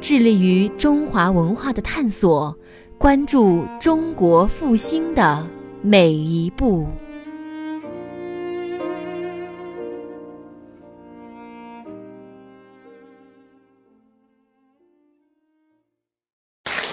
[0.00, 2.56] 致力于中华文化的探索，
[2.96, 5.46] 关注中国复兴的
[5.82, 6.88] 每一步。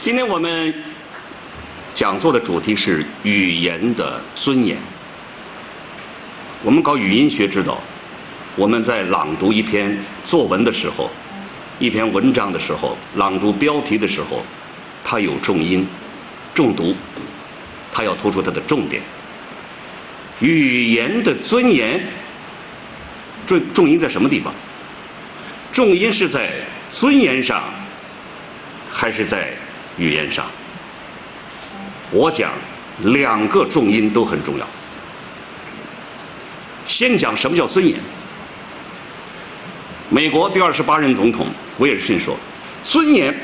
[0.01, 0.73] 今天我们
[1.93, 4.77] 讲座的主题是语言的尊严。
[6.61, 7.77] 我们搞语音学知道，
[8.57, 11.09] 我们在朗读一篇作文的时候，
[11.79, 14.43] 一篇文章的时候，朗读标题的时候，
[15.03, 15.87] 它有重音、
[16.53, 16.95] 重读，
[17.91, 19.01] 它要突出它的重点。
[20.39, 22.03] 语言的尊严，
[23.45, 24.53] 重重音在什么地方？
[25.71, 26.53] 重音是在
[26.89, 27.63] 尊严上，
[28.89, 29.53] 还是在？
[29.99, 30.45] 语言上，
[32.11, 32.51] 我讲
[32.99, 34.67] 两个重音都很重要。
[36.85, 37.99] 先讲什么叫尊严。
[40.09, 41.47] 美国第二十八任总统
[41.79, 42.37] 威尔逊说
[42.85, 43.35] ：“尊严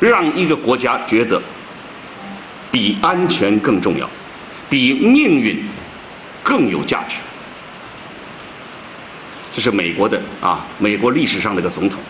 [0.00, 1.40] 让一个国家觉得
[2.70, 4.08] 比安全更重要，
[4.70, 5.62] 比命运
[6.42, 7.16] 更有价值。”
[9.52, 12.00] 这是美国的啊，美国历史上的一个总统。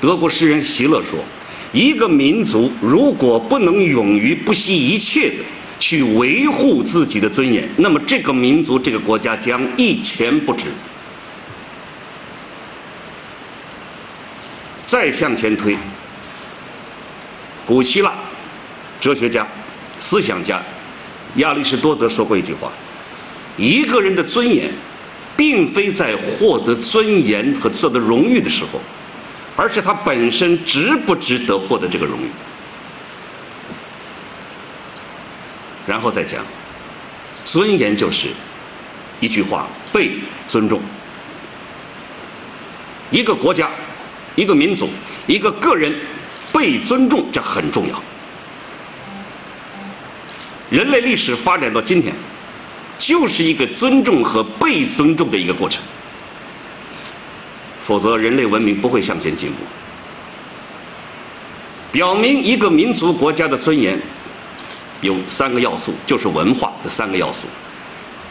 [0.00, 1.20] 德国诗人席勒说
[1.72, 5.36] ：“一个民族如果不能勇于不惜一切的
[5.82, 10.66] 去维护自己的尊严，那么这个民族、这个国家将一钱不值。”
[14.86, 15.76] 再向前推，
[17.66, 18.14] 古希腊
[19.00, 19.44] 哲学家、
[19.98, 20.62] 思想家
[21.34, 22.70] 亚里士多德说过一句话
[23.58, 24.70] ：“一个人的尊严，
[25.36, 28.80] 并非在获得尊严和获得荣誉的时候。”
[29.56, 32.30] 而是他本身值不值得获得这个荣誉，
[35.92, 36.42] 然后再讲，
[37.44, 38.28] 尊严就是
[39.20, 40.12] 一句话：被
[40.48, 40.80] 尊重。
[43.10, 43.68] 一个国家、
[44.34, 44.88] 一个民族、
[45.26, 45.94] 一个个人
[46.50, 48.02] 被尊重，这很重要。
[50.70, 52.14] 人类历史发展到今天，
[52.98, 55.82] 就是一个尊重和被尊重的一个过程。
[57.82, 59.58] 否则，人类文明不会向前进步。
[61.92, 64.00] 表明一个民族国家的尊严
[65.02, 67.46] 有三个要素，就是文化的三个要素：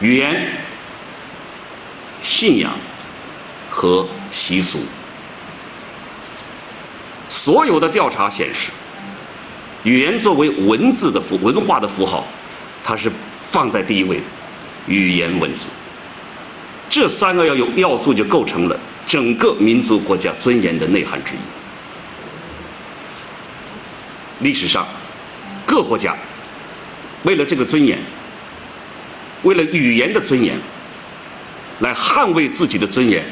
[0.00, 0.50] 语言、
[2.20, 2.72] 信仰
[3.70, 4.80] 和习俗。
[7.28, 8.70] 所有的调查显示，
[9.84, 12.26] 语言作为文字的符文化的符号，
[12.82, 14.20] 它是放在第一位。
[14.88, 15.68] 语言文字，
[16.90, 18.76] 这三个要有要素就构成了。
[19.06, 21.38] 整个民族国家尊严的内涵之一。
[24.40, 24.88] 历史上，
[25.64, 26.16] 各国家
[27.24, 27.98] 为了这个尊严，
[29.42, 30.58] 为了语言的尊严，
[31.80, 33.24] 来捍卫自己的尊严，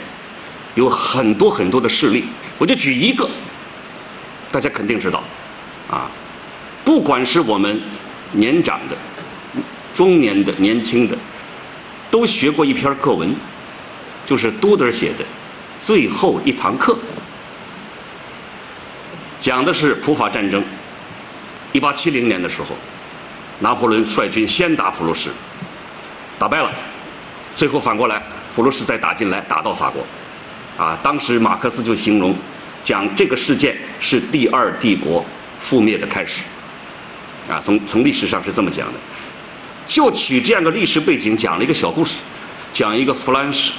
[0.75, 2.25] 有很多很多的事例。
[2.59, 3.29] 我就举一个，
[4.51, 5.25] 大家肯定知道，
[5.91, 6.11] 啊，
[6.85, 7.81] 不管是我们
[8.33, 8.97] 年长的、
[9.95, 11.17] 中年的、年轻的，
[12.11, 13.35] 都学过一篇课文，
[14.25, 15.25] 就是都德写的。
[15.79, 16.99] 最后一堂课，
[19.41, 20.63] 讲的是普法战争。
[21.73, 22.77] 一八七零年的时候，
[23.61, 25.31] 拿破仑率军先打普鲁士，
[26.39, 26.71] 打败了，
[27.55, 28.23] 最后反过来，
[28.55, 30.05] 普鲁士再打进来，打到法国。
[30.77, 32.37] 啊，当时马克思就形容，
[32.83, 35.25] 讲这个事件是第二帝国
[35.63, 36.43] 覆灭的开始。
[37.49, 38.95] 啊，从从历史上是这么讲的，
[39.87, 42.17] 就取这样的历史背景讲了一个小故事，
[42.73, 43.73] 讲一个弗兰士，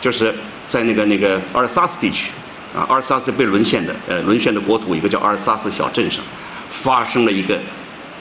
[0.00, 0.34] 就是。
[0.68, 2.30] 在那个那个阿尔萨斯地区，
[2.74, 6.24] 啊，阿尔萨斯被沦陷的，呃，沦陷的国土，一个叫阿尔萨斯小镇上，
[6.70, 7.60] 发生了一个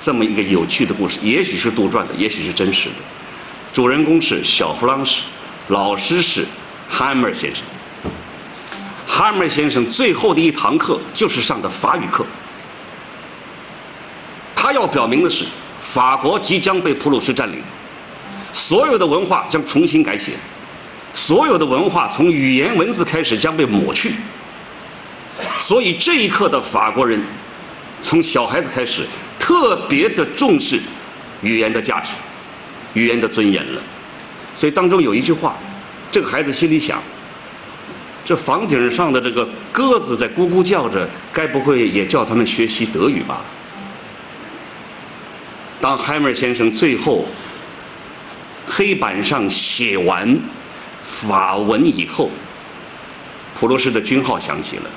[0.01, 2.95] 这么一个有趣的故事，也许是杜撰的，也许是真实的。
[3.71, 5.21] 主人公是小弗朗士，
[5.68, 6.44] 老师是
[6.89, 7.63] 汉默先生。
[9.06, 12.25] 汉默先生最后的一堂课就是上的法语课，
[14.56, 15.45] 他要表明的是，
[15.81, 17.62] 法国即将被普鲁士占领，
[18.51, 20.31] 所有的文化将重新改写。
[21.13, 24.15] 所有的文化从语言文字开始将被抹去，
[25.59, 27.21] 所以这一刻的法国人，
[28.01, 29.06] 从小孩子开始
[29.51, 30.80] 特别的重视
[31.42, 32.13] 语言的价值、
[32.94, 33.81] 语言的尊严了。
[34.56, 35.57] 所以当中有一句话，
[36.09, 37.03] 这个孩子心里想：
[38.24, 43.42] 这房顶上的这个鸽子在咕咕叫着，该不会也叫他们学习德语吧？
[45.81, 47.25] 当海默先生最后
[48.65, 50.39] 黑板上写完
[51.03, 52.31] 法文以后，
[53.53, 54.89] 普鲁士的军号响起了，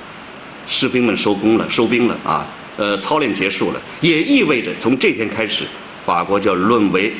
[0.64, 2.46] 士兵们收工了，收兵了啊！
[2.76, 5.64] 呃，操练结束了，也意味着从这天开始，
[6.04, 7.14] 法国就沦为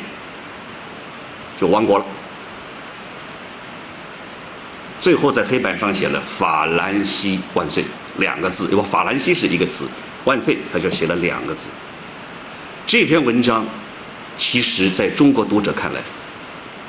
[1.59, 2.05] 就亡国了。
[4.99, 7.85] 最后在黑板上写了“法兰西万岁”
[8.19, 9.85] 两个字，因为“法兰西”是一个词
[10.25, 11.69] ，“万岁”他就写了两个字。
[12.87, 13.67] 这篇文章，
[14.37, 16.01] 其实在中国读者看来，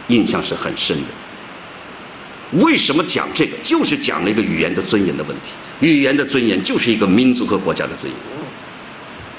[0.07, 2.61] 印象是很深的。
[2.63, 3.57] 为什么讲这个？
[3.61, 5.53] 就是讲了一个语言的尊严的问题。
[5.81, 8.34] 语言的尊严就是一个民族和国家的尊严。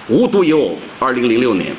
[0.08, 1.74] 无独有偶，二零零六年，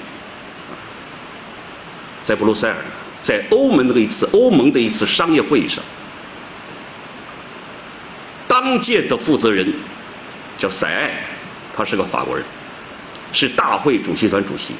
[2.21, 2.75] 在布鲁塞尔，
[3.21, 5.83] 在欧盟的一次欧盟的一次商业会议上，
[8.47, 9.73] 当届的负责人
[10.57, 11.23] 叫塞艾，
[11.73, 12.43] 他是个法国人。
[13.33, 14.73] 是大会主席团主席，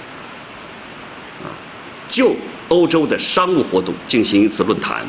[1.44, 1.52] 啊，
[2.08, 2.34] 就
[2.70, 5.06] 欧洲的商务活动进行一次论坛。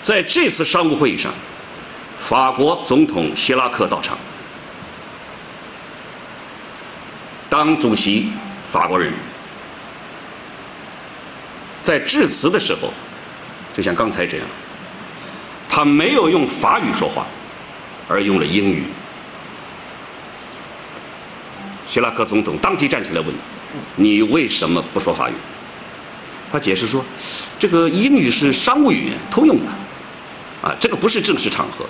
[0.00, 1.32] 在这次商务会议上，
[2.18, 4.18] 法国总统希拉克到场，
[7.56, 8.28] 当主席
[8.66, 9.10] 法国人，
[11.82, 12.92] 在致辞的时候，
[13.72, 14.46] 就像刚才这样，
[15.66, 17.26] 他没有用法语说话，
[18.08, 18.82] 而用了英语。
[21.86, 23.34] 希拉克总统当即站起来问
[23.96, 25.32] ：“你为什么不说法语？”
[26.52, 27.02] 他解释说
[27.58, 31.86] ：“这个英语是商务语言，通用的，啊，这个不是正式场合。”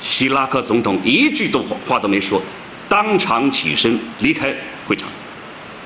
[0.00, 2.42] 希拉克总统一句都话都没说，
[2.90, 4.52] 当场起身离开
[4.84, 5.08] 会场。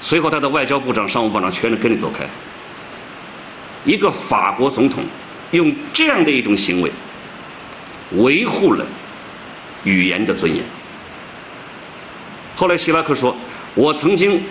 [0.01, 2.27] 随后，他的外交部长、商务部长全都跟着走开。
[3.85, 5.05] 一个法国总统
[5.51, 6.91] 用这样的一种行为，
[8.13, 8.87] 维护了
[9.85, 10.65] 语言的尊严。
[12.57, 13.37] 后来希拉克说
[13.77, 14.43] ：“我曾经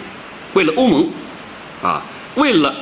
[0.54, 1.10] 为了欧盟，
[1.82, 2.04] 啊，
[2.36, 2.76] 为了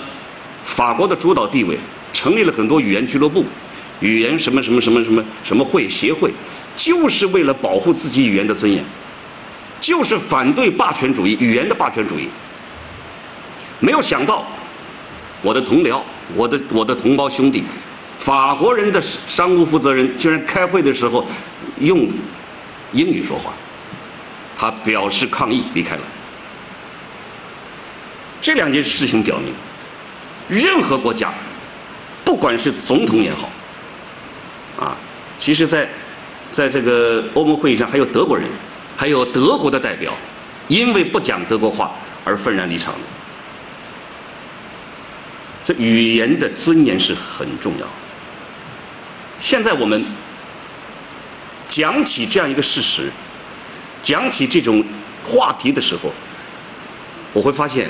[0.66, 1.78] 法国的主导地位，
[2.12, 3.46] 成立了很多语言俱乐部、
[4.02, 6.34] 语言什么什么什么什么什么会协会，
[6.76, 8.84] 就是为了保护自己语言的尊严，
[9.82, 12.30] 就是反对霸权主义、语言的霸权主义。
[13.80, 14.46] 没有想到，
[15.42, 16.00] 我的同僚、
[16.36, 17.64] 我的我的同胞兄弟，
[18.20, 21.28] 法国人的商务负责人居然开会的时候
[21.80, 22.08] 用
[22.94, 23.52] 英语说话。”
[24.56, 26.02] 他表示抗议，离开了。
[28.40, 29.52] 这两件事情表明，
[30.48, 31.34] 任何国家，
[32.24, 33.50] 不管是总统也好，
[34.80, 34.96] 啊，
[35.40, 35.90] 其实，在
[36.52, 38.48] 在这个欧盟会议上，还有德国人，
[39.02, 40.14] 还有德国的代表，
[40.68, 41.92] 因为不讲德国话
[42.24, 42.94] 而愤然离场。
[45.64, 47.88] 这语言的尊严是很重要。
[49.40, 50.06] 现在我们
[51.68, 53.12] 讲起这样一个事实。
[54.04, 54.84] 讲起这种
[55.24, 56.14] 话题的时候，
[57.34, 57.90] 我会发现，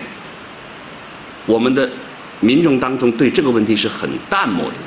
[1.46, 1.90] 我们的
[2.40, 4.78] 民众当中对这个问题是很淡漠的，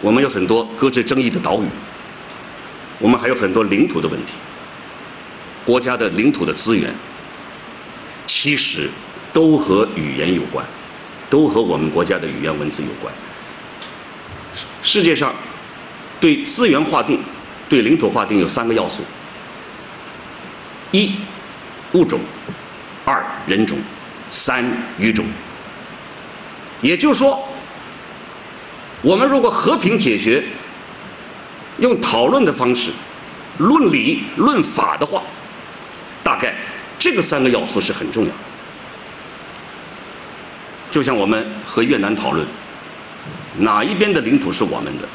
[0.00, 1.66] 我们有很多搁置争议的岛屿，
[2.98, 4.34] 我们还有很多领土的问题，
[5.64, 6.94] 国家的领土的资源，
[8.26, 8.90] 其实
[9.32, 10.64] 都和语言有关，
[11.28, 13.12] 都和我们国家的语言文字有关，
[14.82, 15.34] 世界上。
[16.18, 17.20] 对资源划定、
[17.68, 19.02] 对领土划定有三个要素：
[20.90, 21.12] 一、
[21.92, 22.18] 物种；
[23.04, 23.76] 二、人种；
[24.30, 24.64] 三、
[24.98, 25.26] 语种。
[26.80, 27.46] 也就是说，
[29.06, 30.42] 我们如果和平解决，
[31.78, 32.90] 用讨论的方式、
[33.58, 35.22] 论理、论法的话，
[36.24, 36.56] 大概
[36.98, 38.32] 这个三个要素是很重要。
[40.90, 42.44] 就像我们和越南讨论，
[43.58, 45.06] 哪一边的领土是我们的？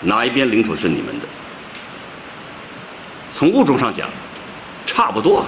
[0.00, 1.28] 哪一边领土是你们的？
[3.30, 4.10] 从物种上讲，
[4.84, 5.46] 差不多。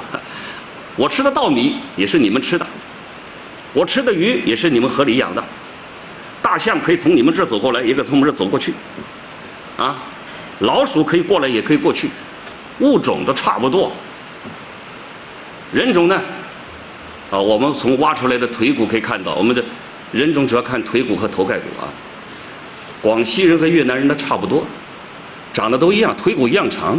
[0.94, 2.64] 我吃的稻米也是你们吃的，
[3.72, 5.42] 我吃的鱼也是你们河里养的。
[6.54, 8.72] 大象可以从你们这走过来，也可以从我们这走过去。
[9.76, 10.00] 啊，
[10.60, 12.08] 老鼠可以过来，也可以过去。
[12.78, 13.90] 物种都差不多。
[15.72, 16.14] 人种呢？
[17.28, 19.60] 啊，我们从挖出来的腿骨可以看到，我们的
[20.12, 21.90] 人种主要看腿骨和头盖骨啊。
[23.02, 24.64] 广西人和越南人的差不多，
[25.52, 26.96] 长得都一样，腿骨一样长，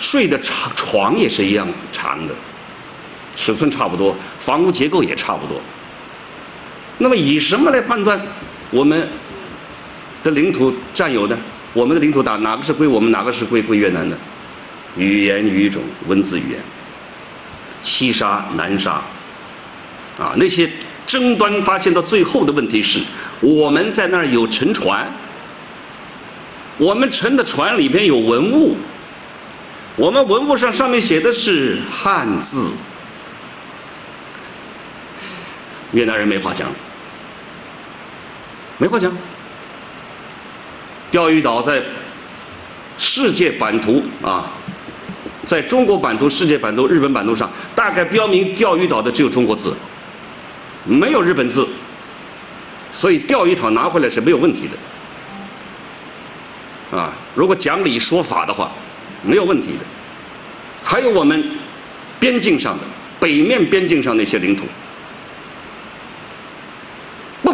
[0.00, 2.34] 睡的床床也是一样长的，
[3.36, 5.60] 尺寸差不多，房屋结构也差不多。
[6.98, 8.20] 那么以什么来判断
[8.70, 9.08] 我们
[10.22, 11.36] 的领土占有呢？
[11.72, 14.16] 我们的领土大哪个是归我们，哪个是归归越南的？
[14.96, 16.60] 语言语种文字语言，
[17.82, 18.92] 西沙南沙，
[20.18, 20.70] 啊那些
[21.06, 23.00] 争端发现到最后的问题是，
[23.40, 25.06] 我们在那儿有沉船，
[26.78, 28.74] 我们沉的船里边有文物，
[29.96, 32.70] 我们文物上上面写的是汉字，
[35.92, 36.70] 越南人没话讲，
[38.78, 39.12] 没话讲。
[41.10, 41.82] 钓鱼岛在
[42.98, 44.50] 世界版图啊，
[45.44, 49.74] 在中国版图、世界版图、日本版图上，大概标明钓鱼岛的只有中国字。
[50.84, 51.66] 没有日本字，
[52.90, 54.68] 所以钓鱼岛拿回来是没有问题
[56.92, 56.98] 的。
[56.98, 58.70] 啊，如果讲理说法的话，
[59.22, 59.84] 没有问题的。
[60.84, 61.50] 还有我们
[62.20, 62.84] 边境上的
[63.18, 64.64] 北面边境上那些领土，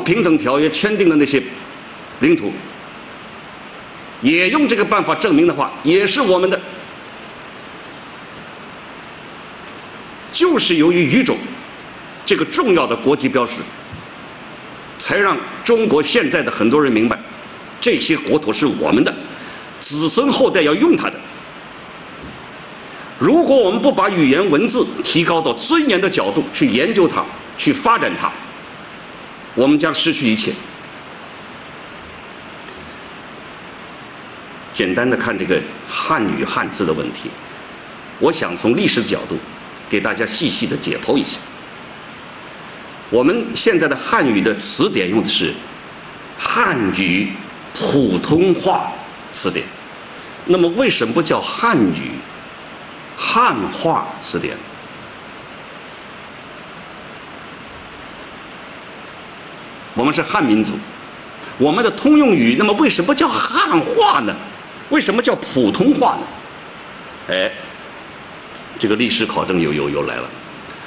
[0.03, 1.43] 平等条约签订的那些
[2.21, 2.53] 领土，
[4.21, 6.61] 也用这个办法证明的话，也是我们的。
[10.33, 11.37] 就是由于语种。
[12.25, 13.55] 这个重要的国际标识，
[14.97, 17.19] 才让中国现在的很多人明白，
[17.81, 19.13] 这些国土是我们的，
[19.81, 21.19] 子孙后代要用它的。
[23.19, 27.25] 如果我们不把语言文字提高到尊严的角度去研究它、
[27.59, 28.31] 去发展它，
[29.55, 30.53] 我们将失去一切。
[34.73, 37.31] 简单的看这个汉语汉字的问题，
[38.19, 39.37] 我想从历史的角度
[39.89, 41.39] 给大家细细的解剖一下。
[43.11, 45.53] 我们现在的汉语的词典用的是
[46.39, 47.31] 汉语
[47.75, 48.91] 普通话
[49.33, 49.67] 词典，
[50.47, 52.13] 那么为什么不叫汉语
[53.15, 54.57] 汉化词典？
[59.95, 60.73] 我们是汉民族，
[61.59, 64.35] 我们的通用语，那么为什么叫汉化呢？
[64.91, 66.27] 为什么叫普通话呢？
[67.29, 67.51] 哎，
[68.79, 70.29] 这个历史考证又又又来了。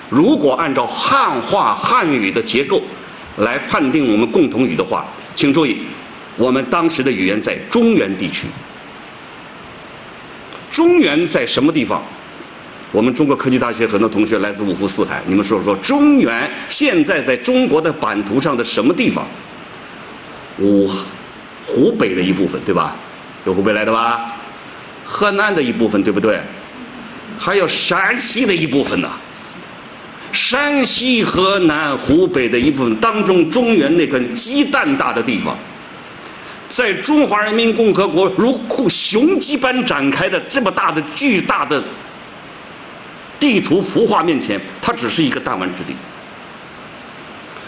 [0.10, 2.82] 如果按照汉化汉语的结构
[3.38, 5.84] 来判定我们共同语的话，请注意，
[6.36, 8.48] 我们当时的语言在中原地区。
[10.72, 12.04] 中原在什么地方？
[12.96, 19.28] 我们中国科技大学很多同学来自五湖四海，你们说说，中原现在在中国的版图上的什么地方？
[20.58, 20.90] 湖
[21.66, 22.96] 湖北的一部分，对吧？
[23.46, 24.34] 有湖北来的吧？
[25.04, 26.40] 河南的一部分，对不对？
[27.38, 29.12] 还有山西的一部分呢。
[30.32, 35.58] 山西、河南、湖北的一部分当中，中原那个鸡蛋大的地方，
[36.70, 41.84] 在中华人民共和国如雄鸡般展开的这么大的巨大的
[43.46, 45.94] 地图幅画面前，它只是一个弹丸之地。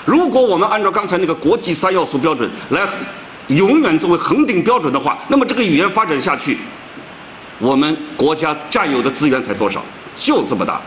[0.05, 2.81] 如果我们按照刚才那个国际三要素标准来
[3.49, 6.57] 永远作为恒定标准的话，那么这个语言发展下去，
[7.59, 9.85] 我们国家占有的资源才多少？
[10.15, 10.81] 就这么大。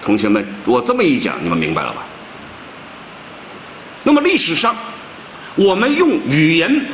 [0.00, 2.04] 同学们，我这么一讲，你们明白了吧？
[4.04, 4.72] 那么历史上，
[5.56, 6.86] 我们用语言，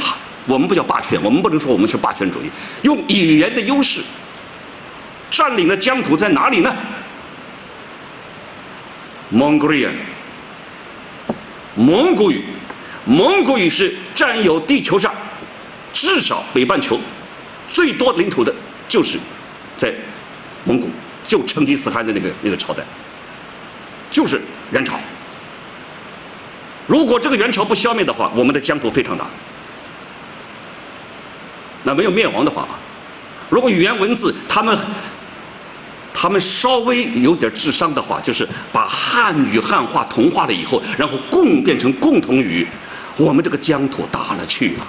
[0.46, 2.48] 我们不叫霸权，我们不能说我们是霸权主义。
[2.80, 4.00] 用语言的优势，
[5.30, 6.74] 占领的疆土在哪里呢
[9.30, 9.88] 蒙古语，
[13.04, 15.14] 蒙古语是占有地球上
[15.92, 16.98] 至少北半球
[17.68, 18.54] 最多领土的，
[18.88, 19.18] 就是
[19.76, 19.94] 在
[20.64, 20.88] 蒙古。
[21.22, 22.82] 就成吉思汗的那个那个朝代，
[24.10, 24.40] 就是
[24.72, 24.98] 元朝。
[26.86, 29.26] 如果这个元朝不消灭的话，我们的疆土非常大。
[31.84, 32.80] 那没有灭亡的话啊，
[33.50, 34.76] 如果语言文字他们
[36.22, 42.66] 他们稍微有点智商的话，就是把汉语汉化同化了以后，然后共变成共同语，
[43.16, 44.86] 我们这个疆土大了去了。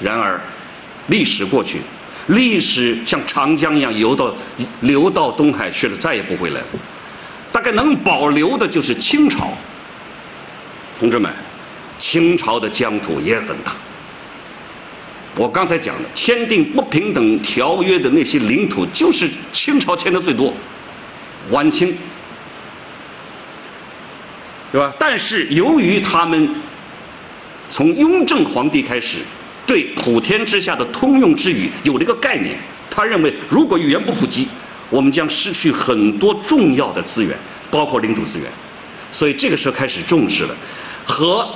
[0.00, 0.40] 然而，
[1.08, 1.82] 历史过去。
[2.28, 4.34] 历史像长江一样游到
[4.80, 6.66] 流到东海去了，再也不回来了。
[7.52, 9.52] 大概能保留的就是清朝。
[10.98, 11.30] 同志们，
[11.98, 13.72] 清朝的疆土也很大。
[15.36, 20.52] 我刚才讲的签订不平等条约的那些领土，就是清朝签的最多，
[21.50, 21.96] 晚清，
[24.72, 24.92] 对吧？
[24.98, 26.54] 但是由于他们
[27.68, 29.18] 从雍正皇帝开始。
[29.66, 32.54] 对普天之下的通用之语有了一个概念，
[32.90, 34.46] 他认为如果语言不普及，
[34.90, 37.34] 我们将失去很多重要的资源，
[37.70, 38.46] 包括领土资源。
[39.10, 40.54] 所以这个时候开始重视了，
[41.06, 41.48] 和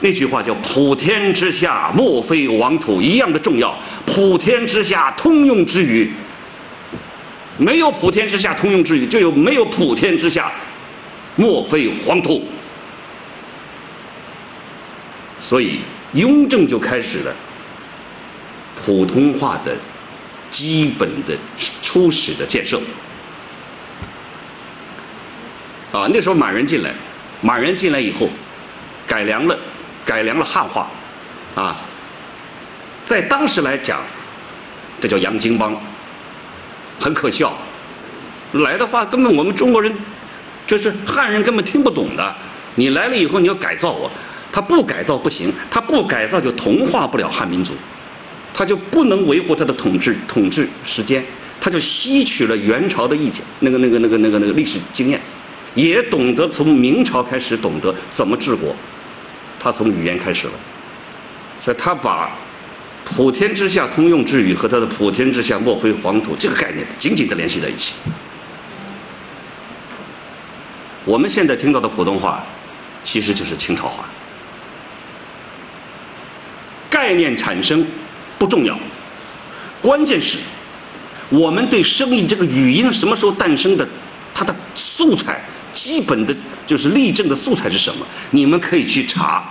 [0.00, 3.74] 那句话叫“普天之下莫非王土”一样的重要。
[4.06, 6.12] 普天之下通用之语，
[7.56, 10.52] 没有普天之下通用之语，就有没有普天之下
[11.36, 12.42] 莫非黄土。
[15.38, 15.80] 所以。
[16.14, 17.34] 雍正就开始了
[18.76, 19.76] 普通话的
[20.48, 21.36] 基本的
[21.82, 22.80] 初始的建设，
[25.90, 26.94] 啊，那时候满人进来，
[27.40, 28.28] 满人进来以后，
[29.08, 29.58] 改良了，
[30.04, 30.90] 改良了汉化，
[31.54, 31.80] 啊，
[33.04, 34.00] 在当时来讲，
[35.00, 35.74] 这叫洋泾浜，
[37.00, 37.56] 很可笑。
[38.52, 39.92] 来的话，根本我们中国人，
[40.66, 42.34] 就是汉人根本听不懂的。
[42.76, 44.10] 你来了以后，你要改造我，
[44.52, 47.72] 他不改造不行，他不改造就同化不了汉民族，
[48.52, 51.24] 他就不能维护他的统治统治时间，
[51.60, 55.20] 他就吸取了元朝的意见，那个那个那个那个那个历史经验。
[55.74, 58.76] 也懂得从明朝开始懂得怎么治国，
[59.64, 60.52] 他从语言开始了，
[61.58, 62.30] 所以他把
[63.02, 67.94] “普天之下通用之语”和他的“普天之下莫非黄土”这个概念紧紧的联系在一起。
[71.06, 72.44] 我们现在听到的普通话，
[73.02, 74.04] 其实就是清朝话。
[76.90, 77.86] 概念产生
[78.38, 78.78] 不重要，
[79.80, 80.36] 关键是
[81.30, 83.88] 我们对声音这个语音什么时候诞生的，
[84.34, 85.40] 它的素材。
[85.74, 86.34] 基本的
[86.66, 88.06] 就是例证的素材是什么？
[88.30, 89.44] 你们可以去查。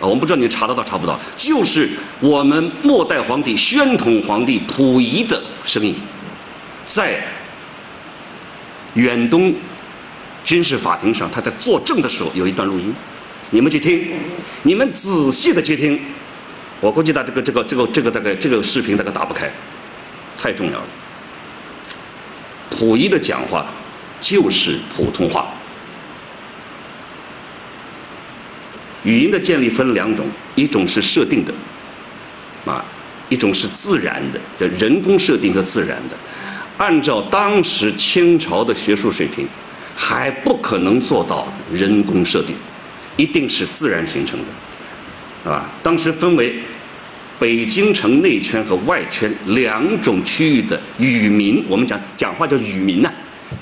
[0.00, 1.88] 啊，我们不知道你查得到查不到，就是
[2.18, 5.94] 我们末代皇帝宣统皇帝溥仪的声音，
[6.84, 7.22] 在
[8.94, 9.54] 远东
[10.42, 12.92] 军事法庭上，他在作证的时候有一段录音，
[13.50, 14.12] 你们去听，
[14.64, 16.00] 你们仔细的去听。
[16.80, 19.48] 我估计他这个这个这个这个大概这个视频大概打不开，
[20.36, 20.86] 太重要了。
[22.70, 23.66] 溥仪的讲话。
[24.20, 25.48] 就是普通话。
[29.04, 31.52] 语音的建立分两种，一种是设定的，
[32.64, 32.82] 啊，
[33.28, 36.16] 一种是自然的，叫人工设定和自然的。
[36.78, 39.46] 按照当时清朝的学术水平，
[39.94, 42.56] 还不可能做到人工设定，
[43.16, 44.38] 一定是自然形成
[45.44, 46.58] 的，啊，当时分为
[47.38, 53.12] 北京城内圈和外圈两种区域的语民，我们讲讲话叫语民呢。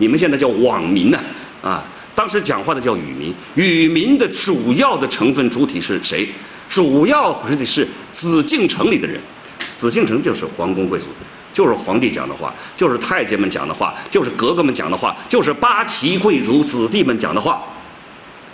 [0.02, 1.18] 你们现在叫网民呢，
[1.62, 1.80] 啊，
[2.12, 3.32] 当时讲话的叫语民。
[3.54, 6.28] 语民的主要的成分主体是谁？
[6.68, 9.20] 主要实际是紫禁城里的人。
[9.72, 11.06] 紫禁城就是皇宫贵族，
[11.54, 17.62] 就是皇帝讲的话，就是太监们讲的话，就是格格们讲的话，就是八旗贵族子弟们讲的话。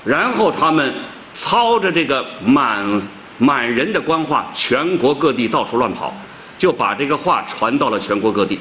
[0.04, 0.92] 然后他们
[1.32, 2.86] 操着这个满
[3.38, 6.14] 满人的官话，全国各地到处乱跑，
[6.58, 8.58] 就把这个话传到了全国各地。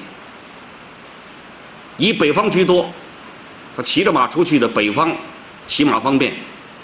[1.97, 2.91] 以北方居多，
[3.75, 5.11] 他骑着马出去的北方，
[5.65, 6.33] 骑马方便，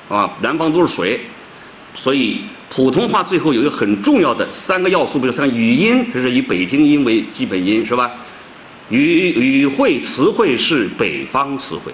[0.09, 1.19] 啊，南方都是水，
[1.93, 8.11] 所以普通话最后有一个很重要的三个要素，比如三个语音，它是以北京音为基本音，是吧？
[8.89, 11.91] 语语汇词汇是北方词汇，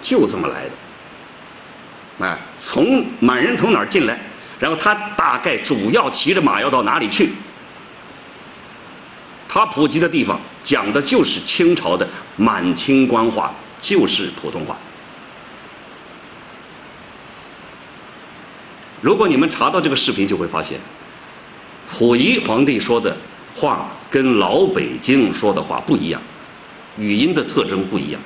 [0.00, 2.26] 就这么来的。
[2.26, 4.18] 哎，从满人从哪儿进来，
[4.58, 7.30] 然后他大概主要骑着马要到哪里去？
[9.48, 10.38] 他普及的地方。
[10.66, 14.76] 讲的就是清朝的满清官话，就是普通话。
[19.00, 20.80] 如果你们查到这个视频，就会发现，
[21.86, 23.16] 溥仪皇帝说的
[23.54, 26.20] 话跟老北京说的话不一样，
[26.98, 28.20] 语音的特征不一样，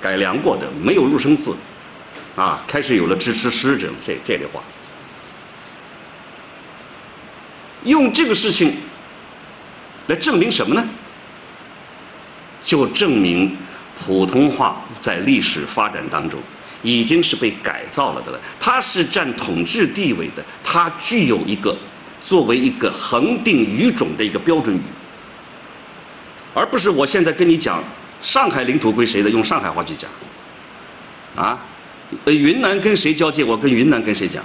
[0.00, 1.54] 改良过的，没有入声字，
[2.34, 4.62] 啊，开始有了支持师这这这类话，
[7.84, 8.74] 用这个事情
[10.06, 10.88] 来证明什么呢？
[12.62, 13.56] 就证明
[13.94, 16.40] 普通话在历史发展当中
[16.82, 18.40] 已经是被改造了的了。
[18.58, 21.76] 它是占统治地位的，它具有一个
[22.20, 24.80] 作为一个恒定语种的一个标准语，
[26.54, 27.82] 而不是我现在跟你讲
[28.20, 30.10] 上海领土归谁的，用上海话去讲。
[31.36, 31.58] 啊，
[32.24, 34.42] 呃云南跟谁交界，我跟云南跟谁讲；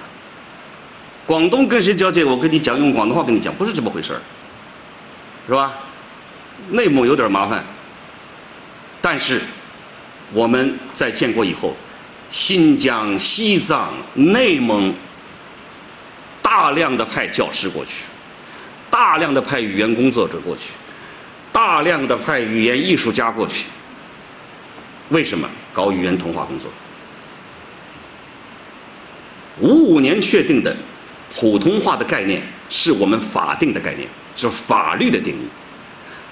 [1.26, 4.22] 广东跟谁交界，我跟你讲用广东话跟你讲，不是这么回事儿，
[5.48, 5.74] 是吧？
[6.70, 7.64] 内蒙有点麻烦。
[9.00, 9.42] 但是，
[10.34, 11.76] 我们在建国以后，
[12.30, 14.94] 新疆、西藏、内蒙
[16.42, 18.04] 大量的派教师过去，
[18.90, 20.72] 大量的派语言工作者过去，
[21.54, 23.66] 大量的派语言艺术家过去。
[25.10, 26.70] 为什么搞语言同化工作？
[29.62, 30.76] 五五年确定的
[31.34, 35.48] 普通话的概念是我们法定的概念，是法律的定义，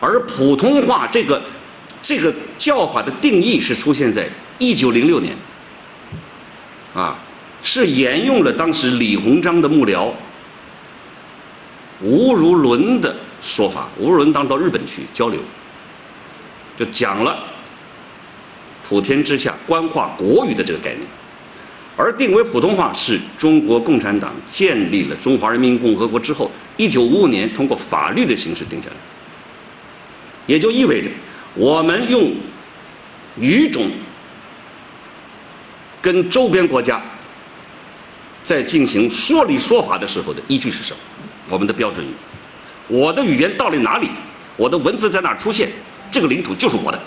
[0.01, 1.41] 而普通话这个。
[2.05, 5.35] 这个叫法的定义是出现在一九零六年，
[6.93, 7.17] 啊，
[7.63, 10.11] 是沿用了当时李鸿章的幕僚
[12.03, 13.89] 吴如伦的说法。
[13.97, 15.39] 吴如伦当到日本去交流，
[16.77, 17.43] 就讲了
[18.87, 21.07] “普天之下，官话国语”的这个概念，
[21.97, 28.95] 而定为普通话是中国共产党建立了中华人民共和国之后，一九五五年通过法律的形式定下来，
[30.45, 31.09] 也就意味着。
[31.55, 32.33] 我们用
[33.37, 33.89] 语种
[36.01, 37.01] 跟周边国家
[38.43, 40.99] 在进行说理说法的时候的依据是什么？
[41.49, 42.09] 我们的标准语，
[42.87, 44.09] 我的语言到了哪里，
[44.57, 45.71] 我的文字在哪出现，
[46.11, 46.99] 这个领土就是我的。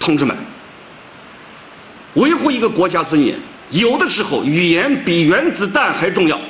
[0.00, 0.36] 同志们，
[2.14, 3.38] 维护一个国家尊严，
[3.70, 6.40] 有的时候语言比原子弹还重要，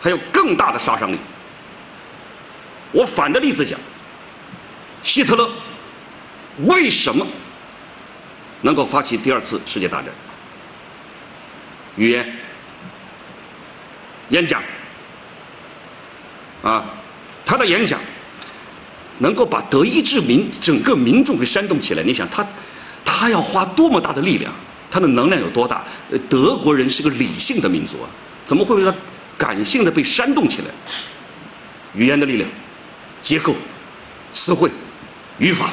[0.00, 1.18] 还有更大的杀伤力。
[2.92, 3.78] 我反的例子讲，
[5.04, 5.48] 希特勒
[6.64, 7.24] 为什么
[8.62, 10.10] 能够发起第二次世界大战？
[11.96, 12.36] 语言。
[14.30, 14.60] 演讲，
[16.62, 16.82] 啊，
[17.44, 18.00] 他的演讲
[19.18, 22.02] 能够把德意志民整个民众给煽动起来。
[22.02, 22.44] 你想，他
[23.04, 24.50] 他要花多么大的力量，
[24.90, 25.84] 他的能量有多大？
[26.30, 28.08] 德国人是个理性的民族啊，
[28.46, 28.92] 怎么会被他
[29.36, 30.68] 感性的被煽动起来？
[31.94, 32.48] 语言的力量、
[33.20, 33.54] 结构、
[34.32, 34.70] 词汇、
[35.38, 35.70] 语法，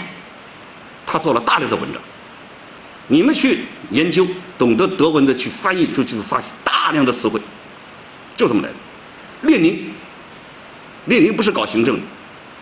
[1.05, 2.01] 他做了大量的文章。
[3.07, 4.25] 你们去研究，
[4.57, 7.39] 懂得德文的去翻译，就就发现大量的词汇。
[8.35, 8.75] 就这么来的，
[9.41, 9.93] 列宁，
[11.05, 12.01] 列宁不是搞行政的，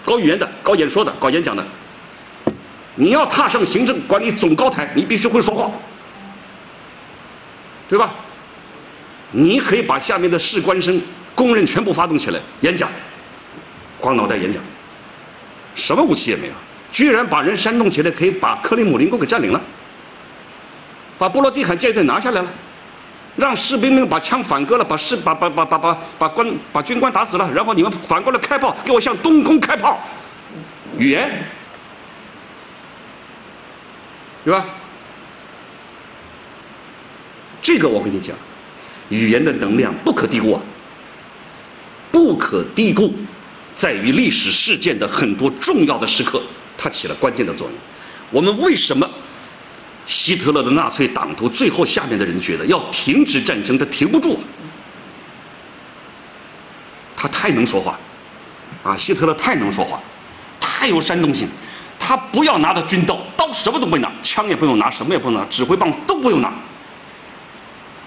[0.03, 1.65] 搞语言的，搞演说的，搞演讲的。
[2.95, 5.71] 你要踏上行政管理总高台，你必须会说话，
[7.87, 8.13] 对吧？
[9.31, 10.99] 你可以把下面的士官生、
[11.35, 12.89] 工人全部发动起来演讲，
[13.99, 14.61] 光脑袋演讲，
[15.75, 16.53] 什么武器也没有，
[16.91, 19.61] 居然把人煽动起来，可以把克里姆林宫给占领了，
[21.17, 22.49] 把波罗的海舰队拿下来了。
[23.35, 29.97] 让士兵们把枪反戈了，把士把把把把把把官把军官打死了，然后你们反过来开炮，给我向东空开炮，
[30.97, 31.45] 语言，
[34.43, 34.65] 对吧？
[37.61, 38.35] 这个我跟你讲，
[39.07, 40.61] 语言的能量不可低估啊，
[42.11, 43.13] 不可低估，
[43.73, 46.41] 在于历史事件的很多重要的时刻，
[46.81, 47.75] 它起了关键的作用。
[48.31, 49.07] 我们为什么？
[50.07, 54.39] 希特勒的纳粹党徒最后下面的人觉得要停止战争，他停不住。
[57.15, 57.99] 他太能说话，
[58.81, 60.01] 啊，希特勒太能说话，
[60.59, 61.47] 太有煽动性。
[61.99, 66.51] 他不要拿着军刀，刀什么都不拿，枪也不用拿，什么也不用拿，指挥棒都不用拿。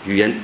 [0.04, 0.42] 语言。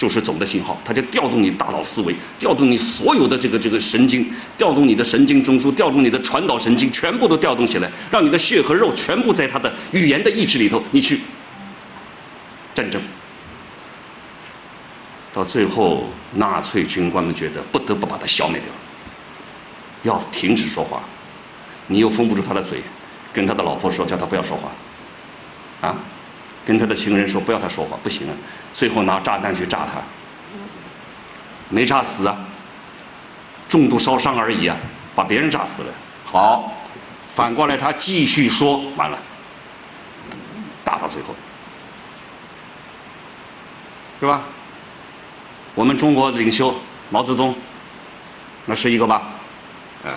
[0.00, 11.20] 就是总的信号，它就调动你大脑思维，调动你所有的这个这个神经，调动你的神经中枢，调动你的传导神经，全部都调动起来，让你的血和肉全部在它的语言的意志里头，你去
[12.74, 12.98] 战争。
[15.34, 18.72] 到最后，纳粹军官们觉得不得不把它消灭掉，
[20.14, 21.02] 要停止说话，
[21.88, 22.80] 你又封不住他的嘴，
[23.34, 25.94] 跟他的老婆说，叫他不要说话，啊。
[26.70, 28.34] 跟他的情人说不要他说话，不行啊！
[28.72, 30.00] 最后拿炸弹去炸他，
[31.68, 32.38] 没炸死啊，
[33.68, 34.76] 重度烧伤而已啊，
[35.12, 35.92] 把别人炸死了。
[36.24, 36.72] 好，
[37.26, 39.18] 反过来他继续说，完了，
[40.84, 41.34] 打到最后，
[44.20, 44.42] 是吧？
[45.74, 46.72] 我们中国领袖
[47.10, 47.52] 毛泽东，
[48.66, 49.22] 那是一个吧？
[50.04, 50.12] 哎，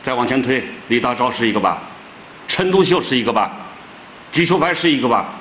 [0.00, 1.82] 再往前推，李大钊是一个吧？
[2.48, 3.50] 陈独秀是一个吧？
[4.32, 5.34] 举球牌是一个吧，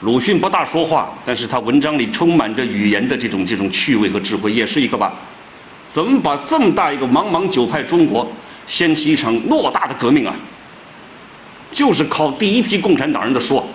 [0.00, 5.14] 鲁迅不大说话，但是他文章里充满着语言的这种这种趣味和智慧，也是一个吧。
[5.86, 8.30] 怎么把这么大一个茫茫九派中国
[8.66, 10.34] 掀起一场偌大的革命啊？
[11.70, 13.66] 就是靠第一批共产党人的说、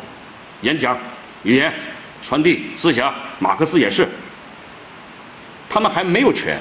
[0.62, 0.98] 演讲、
[1.44, 1.74] 语言
[2.22, 3.14] 传递思想。
[3.40, 4.08] 马克思也是，
[5.70, 6.60] 他们还没有权，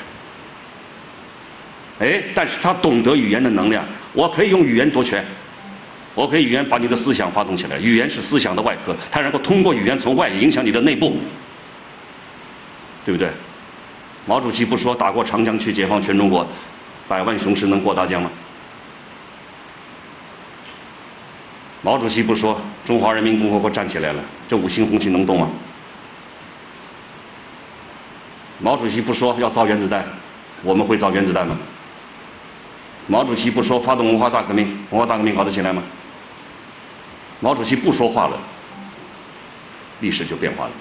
[1.99, 5.25] 哎，但是他懂得语言的能量，我可以用语言夺权。
[6.17, 11.19] 我可以语言把你的思想发动起来，语言是思想的外壳，它能够通过语言从外影响你的内部，
[13.05, 13.31] 对不对？
[14.25, 16.49] 毛主席不说打过长江去解放全中国，
[17.07, 18.31] 百万雄师能过大江吗？
[21.83, 25.51] 毛主席不说中华人民共和国站起来了，这五星红旗能动吗？
[28.59, 30.03] 毛主席不说要造原子弹，
[30.63, 31.59] 我们会造原子弹吗？
[33.07, 35.83] 毛主席不说发动文化大革命，文化大革命搞得起来吗？
[37.41, 38.41] 毛主席不说话了，
[40.01, 40.73] 历史就变化了。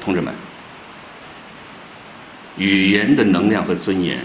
[0.00, 0.32] 同志们，
[2.56, 4.24] 语言的能量和尊严，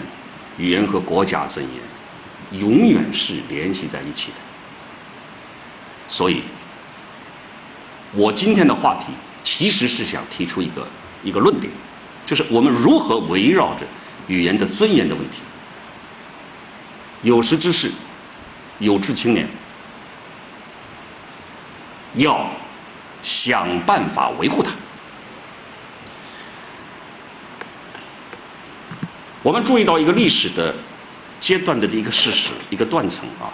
[0.58, 4.38] 语言和国家尊严，永远是联系在一起的。
[6.08, 6.44] 所以，
[8.14, 9.08] 我今天的话题
[9.44, 10.88] 其实是想提出一个
[11.24, 11.74] 一个论点，
[12.28, 13.86] 就是我们如何围绕着
[14.28, 15.42] 语言的尊严的问题，
[17.24, 17.92] 有识之士、
[18.78, 19.48] 有志青年。
[22.16, 22.50] 要
[23.22, 24.72] 想办法维护它。
[29.42, 30.74] 我们注意到一个历史的
[31.40, 33.52] 阶段的一个事实，一个断层啊。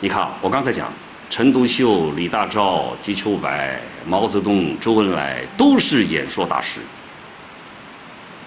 [0.00, 0.92] 你看，我刚才讲，
[1.28, 6.80] 陈独秀、李大钊、瞿秋白、毛泽东、周恩来都是演说大师。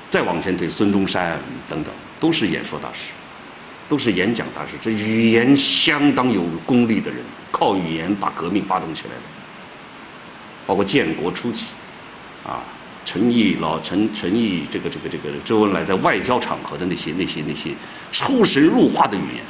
[0.10, 3.12] 再往前推，孙中山等等都是演说大师，
[3.94, 4.72] 都是演讲大师。
[4.82, 7.20] 这语言相当有功力的人，
[7.52, 9.22] 靠语言把革命发动起来的。
[10.66, 11.76] 包括建国初期，
[12.44, 12.64] 啊，
[13.06, 17.70] 陈毅老陈陈毅这个这个这个周恩来在外交场合的那些那些那些
[18.12, 19.44] 出神入化的语言，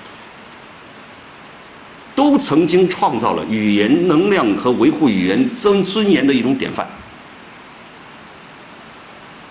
[2.13, 6.85] 都曾经创造了语言能量和维护语言尊尊严的一种典范。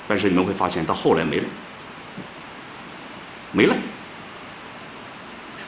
[0.07, 1.45] 但是你们会发现，到后来没了，
[3.53, 3.75] 没了，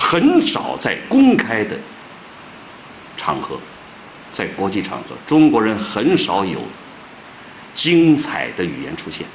[0.06, 1.76] 很少在公开的
[3.16, 3.58] 场合，
[4.32, 6.60] 在国际场合，中国人很少有
[7.74, 9.26] 精彩的语言出现，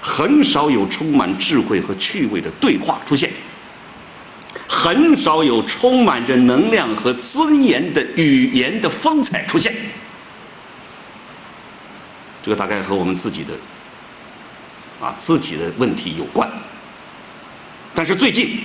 [0.00, 3.30] 很少有充满智慧和趣味的对话出现，
[4.68, 9.74] 很少有充满着能量和尊严的语言的风采出现。
[12.42, 13.52] 这个大概和我们自己的
[15.00, 16.48] 啊自己的问题有关。
[17.92, 18.60] 但是最近，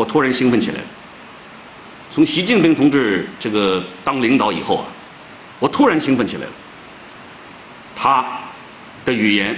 [0.00, 0.84] 我突然兴奋起来了。
[2.10, 4.86] 从习近平同志这个当领导以后啊，
[5.58, 6.52] 我突然兴奋起来了。
[7.94, 8.40] 他
[9.04, 9.54] 的语言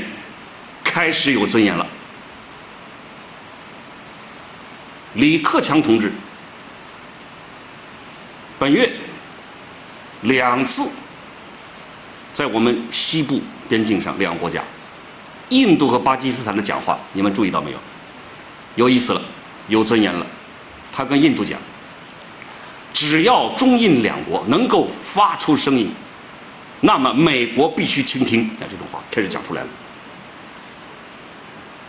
[0.82, 1.86] 开始有尊严了。
[5.14, 6.10] 李克强同志
[8.58, 8.92] 本月
[10.22, 10.88] 两次。
[12.34, 14.64] 在我们西部边境上，两国家，
[15.50, 17.78] 印度和巴基斯坦的讲话，你们注意到没有？
[18.74, 19.20] 有意思了，
[19.68, 20.26] 有尊严了。
[20.92, 21.58] 他跟印度讲，
[22.92, 25.90] 只要中印两国能够发出声音，
[26.80, 28.48] 那么美国必须倾听。
[28.58, 29.68] 看这种话开始讲出来了，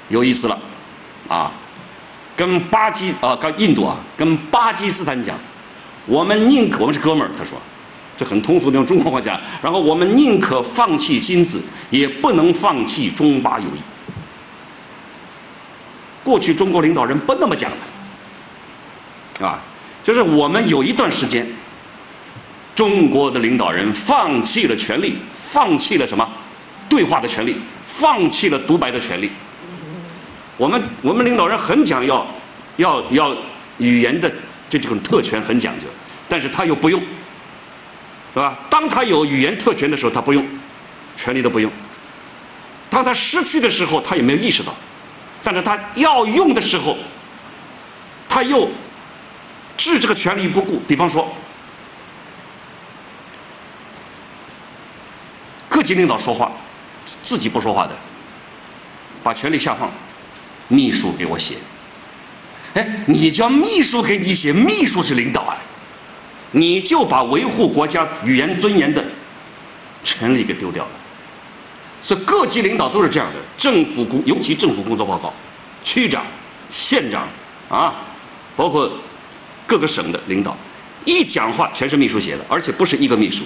[0.10, 0.58] 有意思了，
[1.28, 1.52] 啊，
[2.36, 5.38] 跟巴基啊，跟印度啊，跟巴基斯坦讲，
[6.06, 7.58] 我们宁可我们是哥们儿，他说。
[8.16, 11.60] 这很通俗的用中国话讲，然后我们宁可放弃金子，
[11.90, 13.80] 也不能放弃中巴友谊。
[16.24, 17.70] 过去中国领导人不那么讲
[19.40, 19.62] 的，啊，
[20.04, 21.46] 就是我们有一段时间，
[22.74, 26.28] 中国的领导人放弃了权利，放弃了什么？
[26.88, 29.32] 对话的权利，放弃了独白的权利。
[30.58, 32.26] 我们我们领导人很讲要，
[32.78, 33.36] 要要
[33.78, 34.32] 语言的
[34.70, 35.88] 这这种特权很讲究，
[36.28, 37.02] 但是他又不用。
[38.36, 38.58] 是吧？
[38.68, 40.44] 当他有语言特权的时候，他不用，
[41.16, 41.70] 权利都不用；
[42.90, 44.72] 当他失去的时候，他也没有意识到；
[45.44, 46.98] 但是他要用的时候，
[48.30, 48.70] 他又
[49.76, 50.80] 置这个权利不顾。
[50.88, 51.36] 比方说，
[55.68, 56.52] 各级领导说话，
[57.22, 57.94] 自己不说话的，
[59.22, 59.92] 把权力下放，
[60.70, 61.58] 秘书给我写。
[62.76, 65.58] 哎，你叫秘书给你写，秘书是领导啊。
[66.52, 69.04] 你就把维护国家语言尊严的
[70.04, 70.92] 权利给丢掉了，
[72.04, 73.40] 所以各级领导都是这样的。
[73.58, 75.34] 政府工，尤其政府工作报告，
[75.82, 76.26] 区长、
[76.70, 77.28] 县长
[77.70, 77.96] 啊，
[78.58, 78.92] 包括
[79.66, 80.56] 各个省的领导，
[81.06, 83.44] 一讲话全是秘书写的，而且不是一个秘书，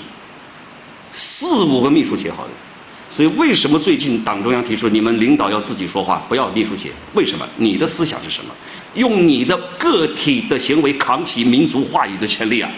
[1.12, 2.50] 四五个秘书写好的。
[3.10, 6.92] 所以为什么最近党中央提出你们领导要自己说话，不要秘书写？
[7.14, 7.48] 为什么？
[7.56, 8.54] 你的思想是什么？
[8.96, 12.70] 用你的个体的行为扛起民族话语的权利啊！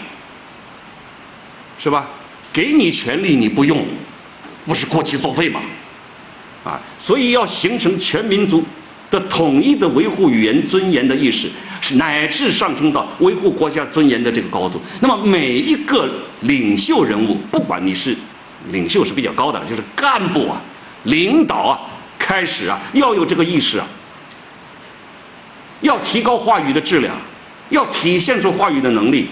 [1.78, 2.06] 是吧？
[2.52, 3.84] 给你权利你不用，
[4.70, 5.60] 不是过期作废吗？
[6.62, 8.64] 啊，所以要形成全民族
[9.10, 14.80] 的统一的维护语言尊严的意识，是乃至上升到维护国家尊严的这个高度。
[15.00, 16.08] 那么每一个
[16.42, 18.16] 领袖人物，不管你是
[18.70, 20.62] 领袖是比较高的，就是干部啊、
[21.02, 21.80] 领导啊，
[22.16, 23.84] 开始啊要有这个意识啊，
[25.80, 27.16] 要提高话语的质量，
[27.70, 29.30] 要体现出话语的能力，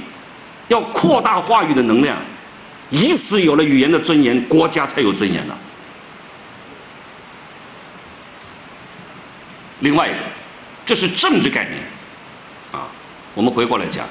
[0.67, 2.17] 要扩大话语的能量。
[2.91, 5.57] 以此有了语言的尊严，国家才有尊严呢。
[9.81, 10.17] 另外一个，
[10.85, 11.81] 这是政治概念，
[12.73, 12.89] 啊，
[13.35, 14.07] 我们回过来讲，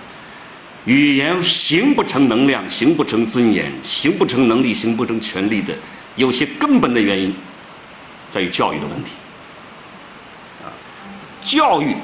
[0.85, 5.75] 语言形不成能量，形不成尊严，形不成能力，形不成权利的，
[6.15, 7.35] 有些根本的原因，
[8.31, 9.11] 在于教育的问题。
[10.63, 10.71] 啊，
[11.41, 11.95] 教育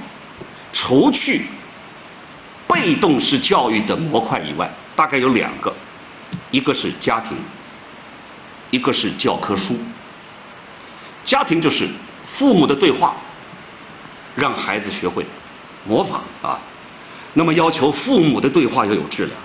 [0.74, 1.44] 除去
[2.68, 5.74] 被动式教育的模块以外，大概有两个。
[6.54, 7.36] 一个是家庭，
[8.70, 9.76] 一个是教科书。
[11.26, 11.90] 家庭就是
[12.24, 13.16] 父母的对话，
[14.36, 15.26] 让孩子学会
[15.84, 16.60] 模仿啊。
[17.34, 19.36] 那么要求父母的对话要有质量。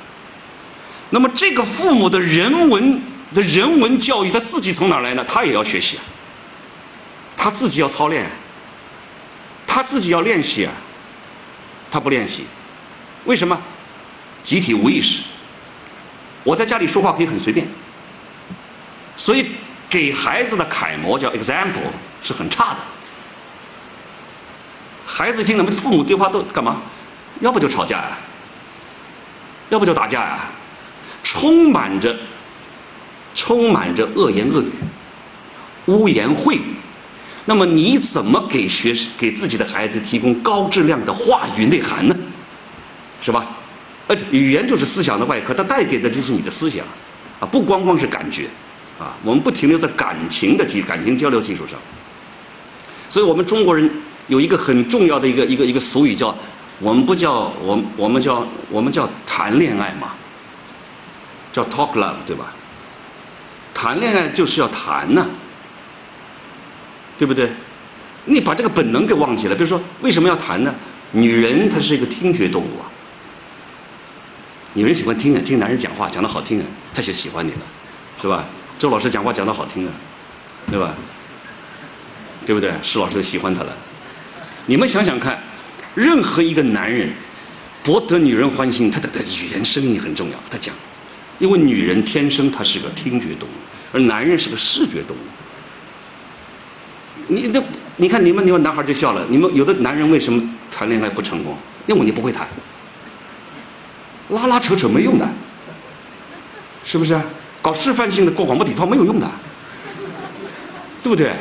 [1.09, 5.25] 那么这个父母的人文的人文教育，他自己从哪来呢？
[5.25, 6.05] 他也要学习啊，
[7.35, 8.31] 他自己要操练，
[9.67, 10.73] 他他自己要练习啊，
[11.89, 12.45] 他不练习，
[13.27, 13.57] 为什么？
[14.43, 15.21] 集体无意识。
[16.45, 17.67] 我在家里说话可以很随便，
[19.17, 19.51] 所以
[19.89, 21.91] 给孩子的楷模叫 example
[22.23, 22.81] 是很差的。
[25.05, 26.83] 孩子一听他们父母对话都干嘛？
[27.41, 28.19] 要不就吵架呀，
[29.69, 30.51] 要不就打架呀，
[31.23, 32.17] 充满着
[33.35, 34.71] 充满着恶言恶语、
[35.87, 36.75] 污言秽语。
[37.45, 42.17] 那么你怎么给学生给自己的孩子提供高质量的话语内涵呢？
[43.21, 43.58] 是吧？
[44.09, 46.85] 呃，语言就是思想的外壳，它带给的就是你的思想，
[47.39, 48.49] 啊，不光光是感觉，
[48.99, 51.79] 啊，我们不停留在感情的基感情交流基础上，
[53.09, 53.89] 所以我们中国人
[54.29, 56.35] 有一个很重要的一个一个一个俗语叫，
[56.81, 60.13] 我们不叫我们我们叫我们叫谈恋爱嘛，
[61.53, 62.55] 叫 talk love 对吧？
[63.75, 65.27] 谈恋爱就是要谈呐，
[67.19, 67.51] 对不对？
[68.25, 70.75] 你把这个本能给忘记了，比如说为什么要谈呢？
[71.13, 72.89] 女人她是一个听觉动物啊。
[74.75, 77.59] 女人喜欢听啊，听男人讲话讲的好听啊，她就喜欢你了，
[78.21, 78.45] 是吧？
[78.79, 79.93] 周老师讲话讲的好听啊，
[80.71, 80.95] 对吧？
[82.47, 82.73] 对不对？
[82.83, 83.77] 施老师喜欢他了。
[84.67, 85.43] 你们想想看，
[85.95, 87.11] 任何一个男人
[87.83, 90.37] 博得女人欢心，他的他的语言声音很重要。
[90.49, 90.75] 他讲，
[91.39, 93.53] 因为女人天生她是个听觉动物，
[93.93, 95.21] 而男人是个视觉动物。
[97.27, 97.63] 你那
[97.97, 101.57] 你看你们你们男孩就笑了，你们有的男人为什么谈恋爱不成功？
[101.87, 102.47] 因为你不会谈。
[104.31, 105.29] 拉拉扯扯没用的，
[106.85, 107.21] 是不是？
[107.61, 109.29] 搞示范性的过广播体操没有用的，
[111.03, 111.33] 对不对？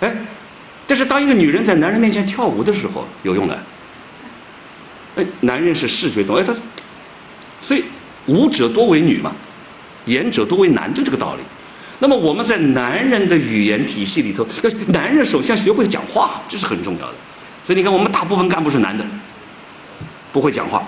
[0.00, 0.16] 哎，
[0.86, 3.62] 但是当一个女人在男人面前跳舞的时候，有用的。
[5.16, 6.54] 哎，男人是视觉动物，哎，他，
[7.60, 7.84] 所以
[8.26, 9.30] 舞者多为女嘛，
[10.06, 11.42] 言者多为男，就这个道理。
[11.98, 17.14] 那么我们在男人的语言体系里头，要男人首先学会讲话，这是很重要的。
[17.62, 19.04] 所以你看，我们大部分干部是男的，
[20.32, 20.82] 不会讲话。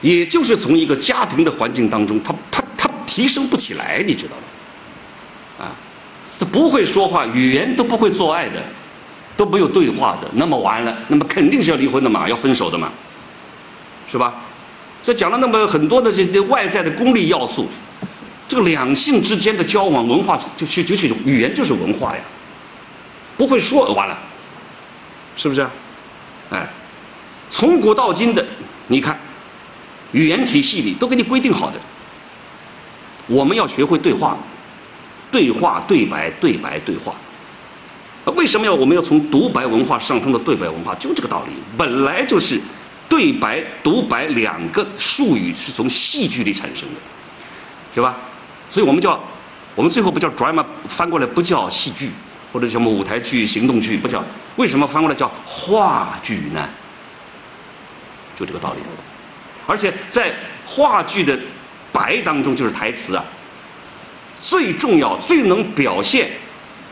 [0.00, 5.66] 也就是从一个家庭的环境当中，他他他提升不起来，你知道吗？
[5.66, 5.72] 啊，
[6.38, 8.62] 他不会说话，语言都不会做爱的，
[9.36, 12.90] 都没有对话的，那么完了，那么肯定是要离婚的嘛，要分手的嘛，
[14.10, 14.34] 是吧？
[15.02, 17.68] 所以讲了那么很多的这些外在的功利要素，
[18.48, 22.22] 这个两性之间的交往文化就是就是语言就是文化呀，
[23.36, 24.18] 不会说完了，
[25.36, 25.66] 是不是？
[26.50, 26.66] 哎，
[27.50, 28.42] 从古到今的，
[28.86, 29.20] 你看。
[30.12, 31.78] 语言体系里都给你规定好的，
[33.26, 34.36] 我们要学会对话，
[35.30, 37.14] 对话对白对白对话。
[38.36, 40.94] 为什么要我们要从独白文化上升到对白文化？
[40.96, 42.60] 就这个道理，本来就是
[43.08, 47.00] 对白独白两个术语是从戏剧里产生的，
[47.94, 48.16] 是吧？
[48.68, 49.18] 所以我们叫
[49.74, 52.10] 我们最后不叫 drama，翻过来不叫戏剧
[52.52, 54.22] 或者什么舞台剧、行动剧，不叫
[54.56, 56.68] 为什么翻过来叫话剧呢？
[58.36, 58.80] 就这个道理。
[59.66, 60.34] 而且在
[60.66, 61.38] 话剧的
[61.92, 63.24] 白当中，就是台词啊，
[64.40, 66.30] 最重要、最能表现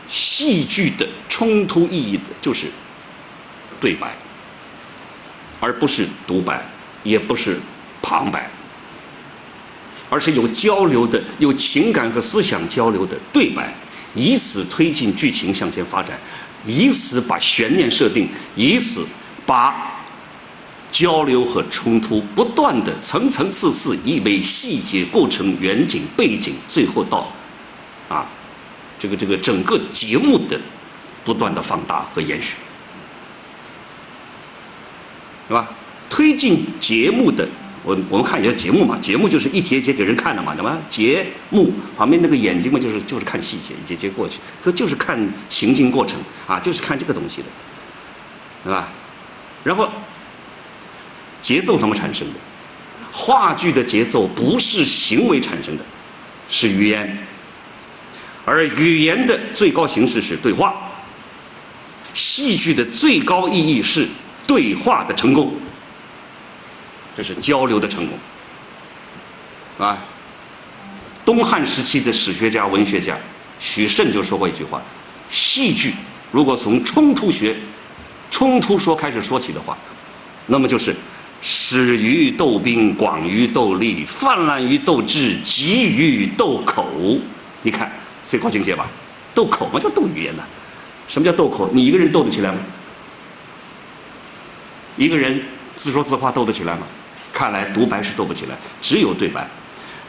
[0.07, 2.67] 戏剧的冲突意义的，就是
[3.79, 4.15] 对白，
[5.59, 6.65] 而不是独白，
[7.03, 7.59] 也不是
[8.01, 8.49] 旁白，
[10.09, 13.73] 而是有交流的、有情感和思想交流的对白，
[14.13, 16.19] 以此推进剧情向前发展，
[16.65, 19.05] 以此把悬念设定，以此
[19.45, 19.88] 把。
[20.91, 27.31] 交流和冲突不断的层层次次，以为细节、过程、远景、背景，最后到，
[28.09, 28.27] 啊，
[28.97, 30.59] 这个这个整个节目的
[31.23, 32.57] 不断的放大和延续，
[35.47, 35.69] 是吧？
[36.09, 37.47] 推进节目的，
[37.83, 40.75] 我我们看一下节目嘛，节目就是一节节给人看的嘛，对吧？
[40.89, 47.47] 节目旁边那个眼睛嘛，就是就是看细节，一节节过去，可就是看情境过程啊，就是看这个东西的，
[48.63, 48.91] 对吧？
[49.63, 49.87] 然后。
[51.49, 52.39] 节奏怎么产生的？
[53.11, 55.83] 话剧的节奏不是行为产生的，
[56.47, 57.17] 是语言，
[58.45, 60.75] 而语言的最高形式是对话。
[62.13, 64.07] 戏剧的最高意义是
[64.45, 65.55] 对话的成功，
[67.15, 68.15] 这是交流的成功。
[69.87, 69.97] 啊，
[71.25, 73.17] 东汉时期的史学家、文学家
[73.59, 74.79] 许慎就说过一句话：
[75.31, 75.95] 戏剧
[76.31, 77.57] 如果从冲突学、
[78.29, 79.75] 冲突说开始说起的话，
[80.45, 80.95] 那么就是。
[81.41, 86.87] 始于斗兵，广于斗力，泛滥于斗智，急于斗口。
[87.61, 87.91] 你看
[88.23, 88.87] 最高境界吧？
[89.33, 90.43] 斗口嘛，就斗语言呢。
[91.07, 91.69] 什么叫斗口？
[91.73, 92.57] 你一个人斗得起来吗？
[94.97, 95.41] 一个人
[95.75, 96.81] 自说自话斗得起来吗？
[97.31, 99.47] 看来独白是斗不起来，只有对白。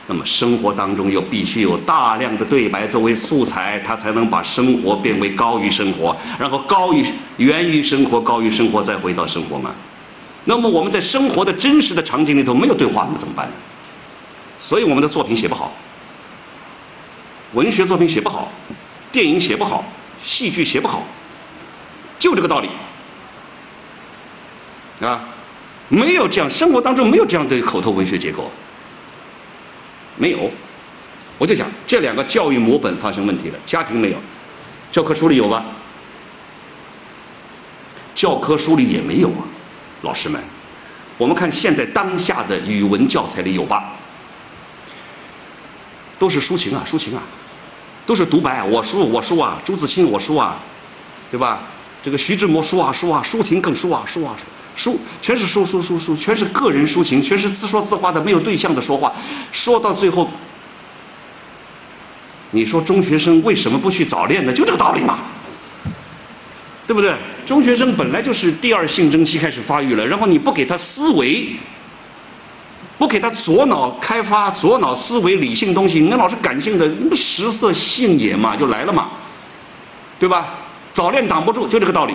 [0.08, 7.04] 那么生活当中又必须有大量的对白作为素材，它才能把生活变为高于生活，然后高于
[7.36, 9.70] 源于生活，高于生活，再回到生活嘛。
[10.44, 13.52] 那么我们在生活的真实的场景里头没有对话，那怎么办呢？
[14.58, 15.72] 所以我们的作品写不好，
[17.52, 18.50] 文学作品写不好，
[19.10, 19.84] 电影写不好，
[20.22, 21.02] 戏剧写不好，
[22.18, 22.68] 就这个道理
[25.00, 25.28] 啊！
[25.88, 28.50] 没有这样，生活当中没有这样的口头文学结构。
[30.16, 30.50] 没有，
[31.38, 33.58] 我就讲这两个教育模本发生问题了。
[33.64, 34.18] 家庭没有，
[34.92, 35.64] 教科书里有吧？
[38.14, 39.42] 教科书里也没有啊，
[40.02, 40.42] 老师们，
[41.18, 43.92] 我们看现在当下的语文教材里有吧？
[46.18, 47.22] 都是抒情啊，抒情啊，
[48.04, 50.60] 都是独白，我输我输啊，朱自清我输啊，
[51.30, 51.60] 对吧？
[52.02, 54.34] 这个徐志摩输啊输啊，舒婷更输啊输啊
[54.74, 54.98] 输。
[55.20, 59.12] 全是输输输输，全是个人抒情，全是自说自话的，没有对象的说话。
[59.52, 60.30] 说到最后，
[62.50, 64.52] 你说中学生为什么不去早恋呢？
[64.52, 65.20] 就这个道理嘛，
[66.90, 67.14] 对不对？
[67.46, 71.54] 中学生本来就是第二性征期开始发育了，然后你不给他思维，
[72.98, 79.10] 不给他左脑开发、左脑思维、理性东西，你老是感性的，那不食色性也嘛，就来了嘛，
[80.18, 80.52] 对吧？
[80.90, 82.14] 早恋挡不住，就这个道理。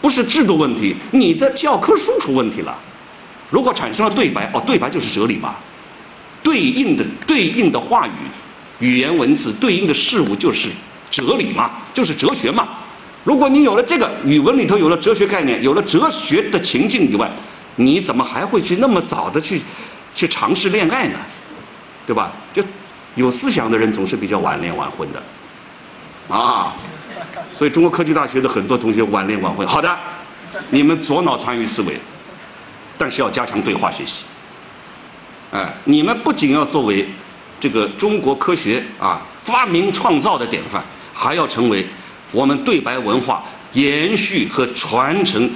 [0.00, 2.78] 不是制度问题，你的教科书出问题了。
[3.50, 5.56] 如果产生了对白，哦，对白就是哲理嘛，
[6.44, 8.12] 对应的对应的话语、
[8.78, 10.68] 语言文字对应的事物就是
[11.10, 12.68] 哲理嘛，就是哲学嘛。
[13.24, 17.30] 如果你有了这个语文里头有了哲学概念，有了哲学的情境以外，
[17.76, 19.62] 你怎么还会去那么早的去
[20.14, 21.18] 去尝试恋爱呢？
[22.06, 22.32] 对吧？
[22.52, 22.62] 就
[23.14, 25.22] 有思想的人总是比较晚恋晚婚的，
[26.34, 26.74] 啊。
[27.52, 29.66] 所以，中国科技大学的很多同学晚恋晚婚。
[29.66, 29.96] 好的，
[30.70, 32.00] 你们左脑参与思维，
[32.98, 34.24] 但是要加强对话学习。
[35.52, 37.06] 哎，你们不仅要作为
[37.60, 41.86] 这个中国科学啊发明创造的典范，还要成为
[42.32, 45.48] 我们对白文化延续和传承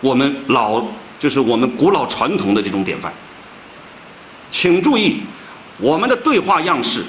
[0.00, 0.84] 我们老
[1.18, 3.12] 就是我们古老传统的这种典范。
[4.50, 5.22] 请注意，
[5.78, 7.04] 我们的对话样式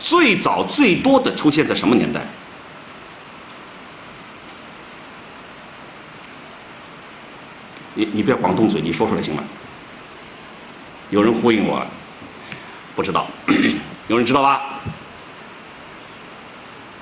[0.00, 2.26] 最早最多的出现在什么年代？
[7.94, 9.44] 你你不要光动嘴，你说出来行吗？
[11.10, 11.86] 有人呼应我，
[12.96, 13.26] 不知道，
[14.08, 14.80] 有人知道吧？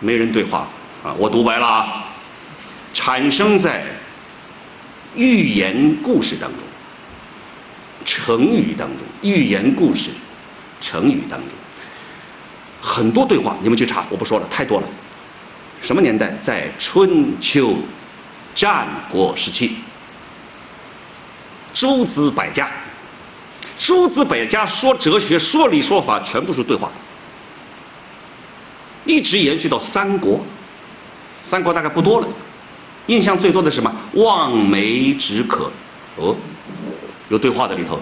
[0.01, 0.67] 没人对话
[1.05, 1.15] 啊！
[1.17, 2.05] 我独白了啊！
[2.93, 3.85] 产生在
[5.15, 6.67] 寓言故事当中、
[8.05, 10.11] 成语当中、寓言故事、
[10.81, 11.51] 成语当中，
[12.81, 14.89] 很多对话，你们去查，我不说了，太多了。
[15.83, 16.31] 什么年代？
[16.41, 17.77] 在春秋
[18.55, 19.77] 战国时期。
[21.73, 22.69] 诸子百家，
[23.79, 26.91] 诸子百家说哲学、说理、说法，全部是对话，
[29.11, 30.41] 一直延续到三国。
[31.43, 32.29] 三国大概不多了，
[33.07, 33.93] 印象最多的是什么？
[34.15, 35.71] 望梅止渴。
[36.17, 36.37] 哦，
[37.29, 38.01] 有对话的里头。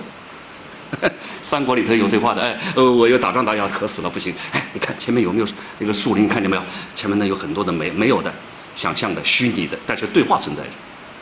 [1.40, 4.34] 三国里头有对话的，哎，呃，我又打仗打要渴死了，不行。
[4.52, 5.46] 哎，你看前面有没有
[5.78, 6.28] 那个树林？
[6.28, 6.62] 看见没有？
[6.94, 8.32] 前面呢有很多的梅，没有的，
[8.74, 10.70] 想象的、虚拟的，但是对话存在着。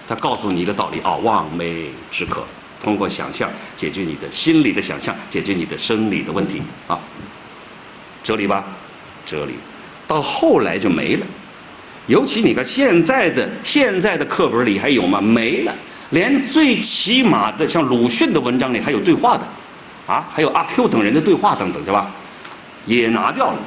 [0.09, 2.45] 他告诉你一个道理啊，望梅止渴，
[2.81, 6.99] 通过想象解决你的心理的想象，解决你的生理的问题啊，
[8.23, 8.65] 哲理吧，
[9.25, 9.55] 哲理，
[10.07, 11.27] 到后来就没了。
[12.07, 15.21] 尤其你看现在的现在的课本里还有吗？
[15.21, 15.75] 没了，
[16.11, 19.47] 连最起码的像鲁迅的文章里还有对话的，
[20.07, 22.11] 啊，还有阿 Q 等人的对话等等，对吧？
[22.87, 23.59] 也拿掉了。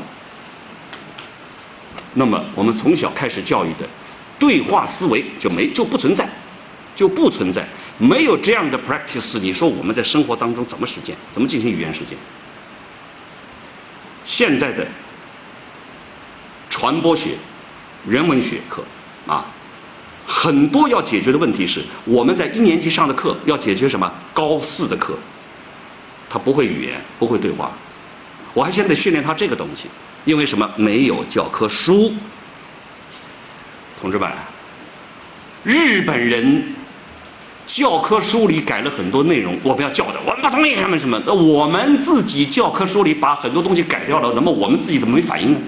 [2.13, 3.87] 那么我们从小开始教育的。
[4.39, 6.25] 对话思维就没就不存在，
[6.95, 7.67] 就不存在，
[7.97, 9.37] 没有这样的 practice。
[9.37, 11.13] 你说我们在生活当中怎么实践？
[11.29, 12.17] 怎么进行语言实践？
[14.23, 14.87] 现在的
[16.79, 17.31] 传播学、
[18.07, 18.81] 人文学课
[19.27, 19.45] 啊，
[20.25, 24.09] 很多要解决的问题是，我们在一年级上的课要解决什么？
[24.33, 25.19] 高四的课，
[26.29, 27.73] 他不会语言，不会对话，
[28.53, 29.89] 我还先得训练他这个东西，
[30.23, 30.71] 因为什么？
[30.77, 32.13] 没有教科书。
[33.99, 34.31] 同志们，
[35.65, 36.63] 日本人
[37.65, 41.21] 教科书里改了很多内容，我们要教的，我们不同意他们什么？
[41.25, 45.59] 那我们自己教科书里把很多东西改掉了，那么我们自己怎么没反应呢？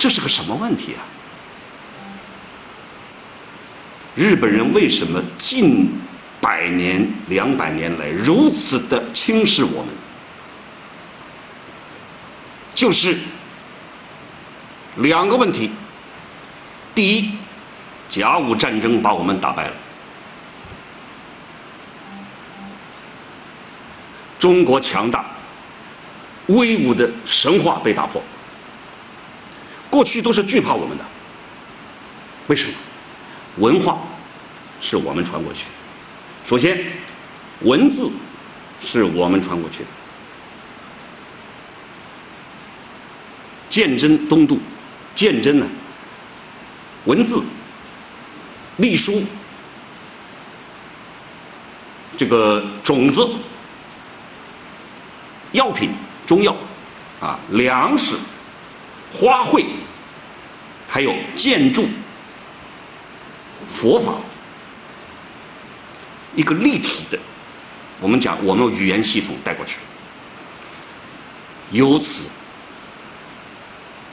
[0.00, 1.04] 这是个什么问题啊？
[4.16, 5.92] 日本人为什么近
[6.40, 9.88] 百年两百年来如此的轻视我们？
[12.74, 13.14] 就是
[14.96, 15.70] 两个问题。
[16.94, 17.32] 第一
[18.08, 19.72] 甲午战争把我们打败了。
[24.38, 25.26] 中国强大
[26.46, 28.22] 威武的神话被打破。
[29.90, 31.04] 过去都是惧怕我们的，
[32.46, 32.74] 为什么？
[33.56, 33.98] 文化
[34.80, 35.72] 是我们传过去的。
[36.44, 36.80] 首先，
[37.62, 38.08] 文字
[38.78, 39.88] 是我们传过去的。
[43.68, 44.58] 鉴真东渡，
[45.14, 45.66] 鉴真呢？
[47.06, 47.42] 文字、
[48.76, 49.22] 隶书、
[52.16, 53.28] 这个种子、
[55.52, 55.90] 药品、
[56.26, 56.54] 中药
[57.20, 58.16] 啊，粮食。
[59.12, 59.66] 花卉，
[60.88, 61.86] 还有建筑、
[63.66, 64.14] 佛法，
[66.36, 67.18] 一个立体的，
[68.00, 69.78] 我们讲我们语言系统带过去，
[71.70, 72.28] 由此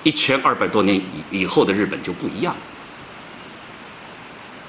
[0.04, 2.56] 一千二百多年以以后的日本就不一样，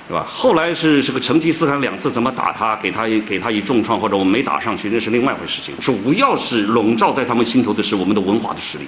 [0.08, 0.24] 是吧？
[0.28, 5.74] 后来是这个成吉思汗两次怎么打他，给他给他以重创，或者我们没打上去，那是另外一回事情。
[5.80, 8.86] 主要是笼罩在他们心头的是我们的文化的实力。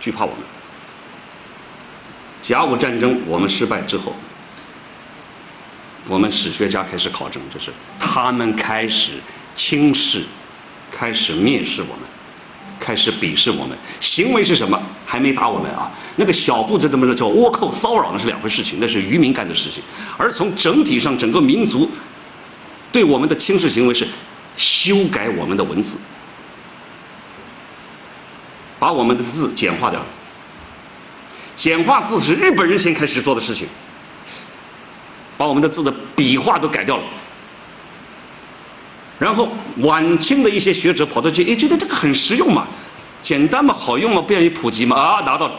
[0.00, 0.40] 惧怕我们。
[2.42, 4.14] 甲午战争我们失败之后，
[6.08, 9.12] 我们史学家开始考证，就是他们开始
[9.54, 10.24] 轻视、
[10.90, 11.98] 开始蔑视我们，
[12.80, 13.76] 开始鄙视我们。
[14.00, 14.80] 行为是什么？
[15.04, 15.90] 还没打我们啊？
[16.16, 18.10] 那个小步子怎么着叫倭寇骚扰？
[18.12, 19.82] 那是两回事情，那是渔民干的事情。
[20.16, 21.90] 而从整体上，整个民族
[22.90, 24.08] 对我们的轻视行为是
[24.56, 25.96] 修改我们的文字。
[28.80, 30.06] 把我们的字简化掉了，
[31.54, 33.68] 简化字是日本人先开始做的事情，
[35.36, 37.04] 把我们的字的笔画都改掉了，
[39.18, 42.66] 然后晚清的一些学者跑到去，哎，觉得这个很实用嘛，
[43.20, 45.52] 简单嘛，好用嘛，便于普及嘛，啊，拿到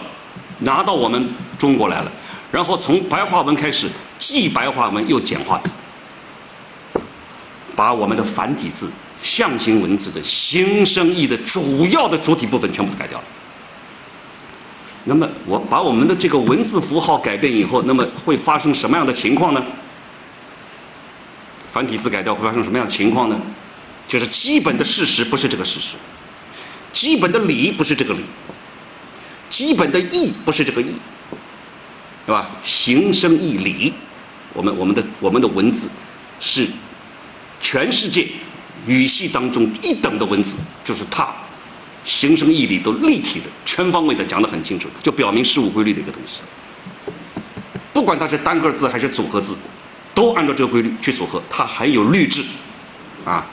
[0.59, 2.11] 拿到我们中国来了，
[2.51, 5.75] 然后从白话文开始，既白话文又简化字，
[7.75, 8.89] 把我们的繁体字。
[9.21, 13.23] 象形文字的形声义的主要的主体部分全部改掉了。
[15.03, 19.63] 那么，我把我们的这个文字符号改变以后，那么会发生什么样的情况呢？
[21.71, 23.39] 繁体字改掉会发生什么样的情况呢？
[24.07, 25.95] 就是基本的事实不是这个事实，
[26.91, 28.19] 基本的理不是这个理，
[29.47, 30.93] 基本的义不是这个义，
[32.25, 32.49] 对吧？
[32.61, 33.93] 形声义理，
[34.53, 35.89] 我们我们的我们的文字
[36.39, 36.67] 是
[37.61, 38.27] 全世界。
[38.85, 41.33] 语系当中一等的文字，就是它
[42.03, 46.41] 形声义理都立体的、全方位的讲得很清楚，就表明事物规律的一个东西。
[47.93, 49.55] 不管它是单个字还是组合字，
[50.15, 52.43] 都按照这个规律去组合，它很有律制
[53.23, 53.45] 啊。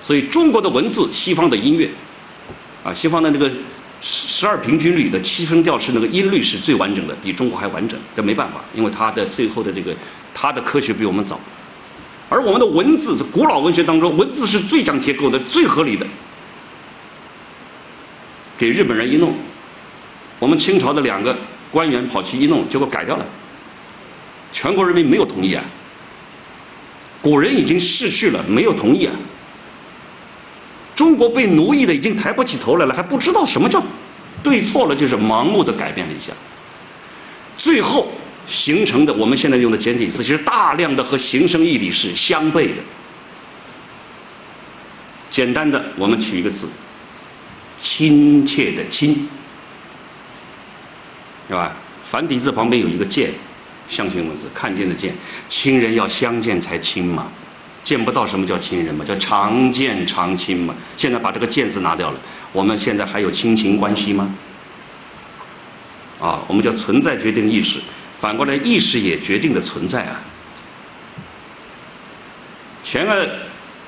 [0.00, 1.88] 所以中国的文字，西方的音乐
[2.84, 3.48] 啊，西方的那个
[4.00, 7.98] 十十二平均律的七声调式那个音律是最完整的，比中国还完整。
[8.14, 9.94] 这没办法，因为它的最后的这个
[10.34, 11.38] 它的科学比我们早。
[12.30, 16.06] 而我们的文字是古老文学当中，文字是最讲结构的、最合理的。
[18.56, 19.34] 给日本人一弄，
[20.38, 21.36] 我们清朝的两个
[21.72, 23.26] 官员跑去一弄，结果改掉了。
[24.52, 25.64] 全国人民没有同意啊，
[27.20, 29.12] 古人已经逝去了，没有同意啊。
[30.94, 33.82] 中国被奴役的已经抬不起头来了，还不知道什么叫
[34.40, 36.32] 对错了，就是盲目的改变了一下，
[37.56, 38.06] 最后。
[38.50, 42.82] 形成的我们现在用的简体字，其实大量的和形声义理是相悖的。
[45.30, 46.68] 简单的，我们取一个字，
[47.78, 49.28] 亲切的“亲”，
[51.46, 51.76] 是吧？
[52.02, 53.30] 繁体字旁边有一个“见”，
[53.86, 55.14] 象形文字，看见的“见”，
[55.48, 57.30] 亲人要相见才亲嘛，
[57.84, 59.04] 见不到什么叫亲人嘛？
[59.04, 60.74] 叫常见常亲嘛。
[60.96, 62.20] 现在把这个“见”字拿掉了，
[62.52, 64.34] 我们现在还有亲情关系吗？
[66.18, 67.78] 啊，我们叫存在决定意识。
[68.20, 70.20] 反过来，意识也决定的存在啊。
[72.82, 73.26] 前个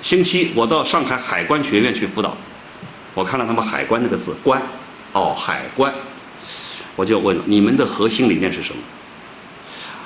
[0.01, 2.35] 星期我到上海海关学院去辅导，
[3.12, 4.62] 我看到他们海关那个字“关”，
[5.12, 5.93] 哦，海关，
[6.97, 8.83] 我就问你们的核心理念是什么？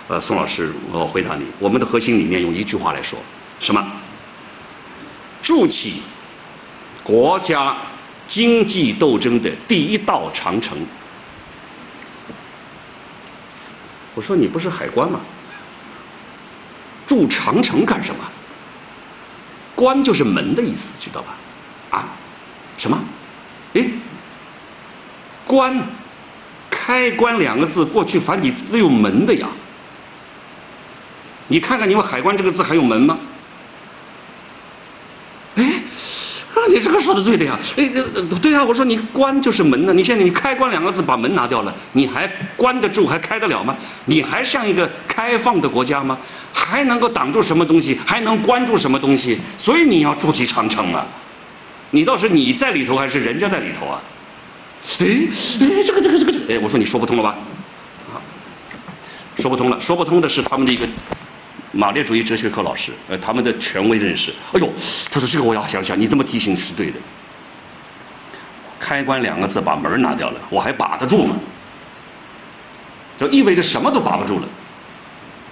[0.09, 3.16] 呃，宋老师，我回答你，我们的核心理念用一句话来说，
[3.61, 3.93] 什么？
[5.41, 6.03] 筑起
[7.05, 7.77] 国家
[8.27, 10.77] 经济斗争的第一道长城。
[14.17, 15.21] 我说你不是海关吗？
[17.07, 18.25] 住长城干什么？
[19.75, 21.37] 关就是门的意思，知道吧？
[21.91, 22.09] 啊？
[22.79, 22.99] 什么？
[23.75, 23.87] 哎？
[25.45, 25.81] 关？
[26.71, 29.47] 开关两个字，过去繁体字都有门的呀。
[31.49, 33.19] 你看看你们海关这个字还有门吗？
[35.57, 35.83] 哎？
[36.69, 37.89] 你这个说的对的呀，哎，
[38.43, 43.77] 对呀，我说你关就是门呢，你现在你开关两个字把门拿掉了，你还关得住还开得了吗？
[44.07, 46.19] 你还像一个开放的国家吗？
[46.53, 47.99] 还能够挡住什么东西？
[48.07, 49.39] 还能关住什么东西？
[49.57, 51.07] 所以你要筑起长城啊！
[51.91, 54.03] 你倒是你在里头还是人家在里头啊？
[54.99, 57.37] 哎哎，这个这个这个，哎，我说你说不通了吧？
[58.12, 58.19] 啊，
[59.39, 60.87] 说不通了，说不通的是他们的一个。
[61.77, 64.33] 马列主义哲学课老师，呃，他们的权威认识。
[64.53, 64.72] 哎呦，
[65.11, 66.99] 他说这个我要想想，你这么提醒是对的。
[68.81, 71.37] 开关两个字把门拿掉了，我还把得住吗？
[73.18, 74.49] 就意味着什么都把不住了。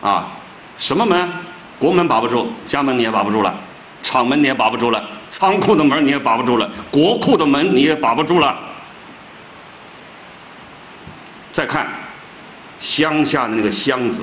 [0.00, 0.32] 啊，
[0.78, 1.30] 什么门？
[1.78, 3.54] 国门把不住，家门你也把不住了，
[4.02, 8.58] 厂门你也把不住了，仓库的门你也把不住了，国库的门你也把不住了。
[11.52, 11.88] 再看
[12.78, 14.22] 乡下的那个箱子。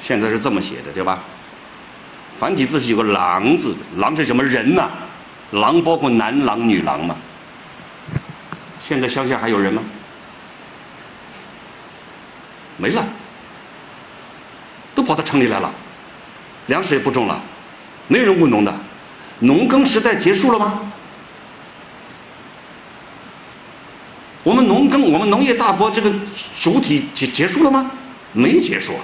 [0.00, 1.20] 现在是这么写的，对吧？
[2.38, 4.90] 繁体字是有个“狼”字，“狼”是什么人呐
[5.52, 7.14] ？“狼”包括男狼、女狼嘛。
[8.78, 9.82] 现在乡下还有人吗？
[12.78, 13.04] 没了，
[14.94, 15.70] 都跑到城里来了，
[16.68, 17.38] 粮食也不种了，
[18.08, 18.74] 没人务农的，
[19.40, 20.80] 农耕时代结束了吗？
[24.42, 26.10] 我们农耕，我们农业大国这个
[26.58, 27.90] 主体结结束了吗？
[28.32, 28.94] 没结束。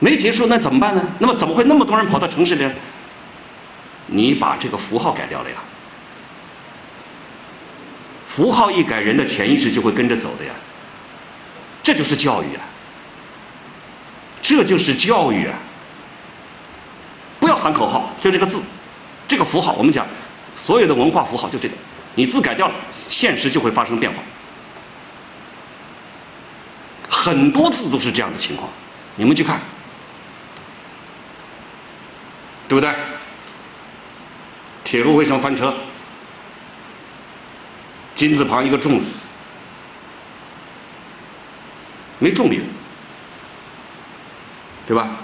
[0.00, 1.02] 没结束，那怎么办呢？
[1.20, 2.68] 那么怎么会那么多人跑到城市里？
[4.06, 5.56] 你把这个符号改掉了呀？
[8.26, 10.52] 符号一改，人的潜意识就会跟着走的呀。
[11.82, 12.62] 这就是教育啊！
[14.42, 15.58] 这就是教育啊！
[17.38, 18.60] 不要喊口号，就这个字，
[19.28, 19.72] 这个符号。
[19.74, 20.06] 我们讲，
[20.54, 21.74] 所有的文化符号就这个，
[22.14, 22.74] 你字改掉了，
[23.08, 24.22] 现实就会发生变化。
[27.08, 28.68] 很多字都是这样的情况，
[29.16, 29.60] 你们去看。
[32.70, 32.94] 对不对？
[34.84, 35.74] 铁路为什么翻车？
[38.14, 39.10] 金字旁一个重字，
[42.20, 42.60] 没重力，
[44.86, 45.16] 对吧？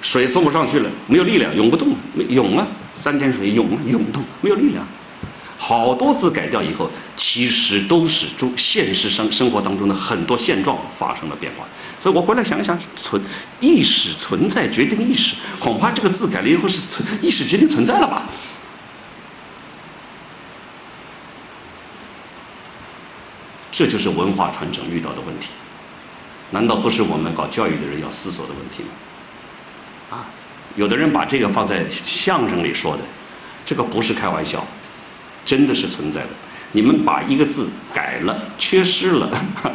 [0.00, 1.94] 水送不上去了，没有力量，涌不动，
[2.28, 4.84] 涌啊，三点水涌啊，涌动，没有力量。
[5.62, 11.66] 好多字改掉以后，其实都是中现实生生活当中的很多现状发生了变化。
[11.98, 13.22] 所以我回来想一想，存
[13.60, 18.24] 意识存在决定意识，恐怕这个字改了以后是存意识决定存在了吧？
[23.70, 25.50] 这就是文化传承遇到的问题，
[26.50, 30.16] 难道不是我们搞教育的人要思索的问题吗？
[30.16, 30.26] 啊，
[30.74, 33.02] 有的人把这个放在相声里说的，
[33.66, 34.66] 这个不是开玩笑。
[35.50, 36.28] 真的是存在的。
[36.70, 39.28] 你们把一个字改了、缺失了、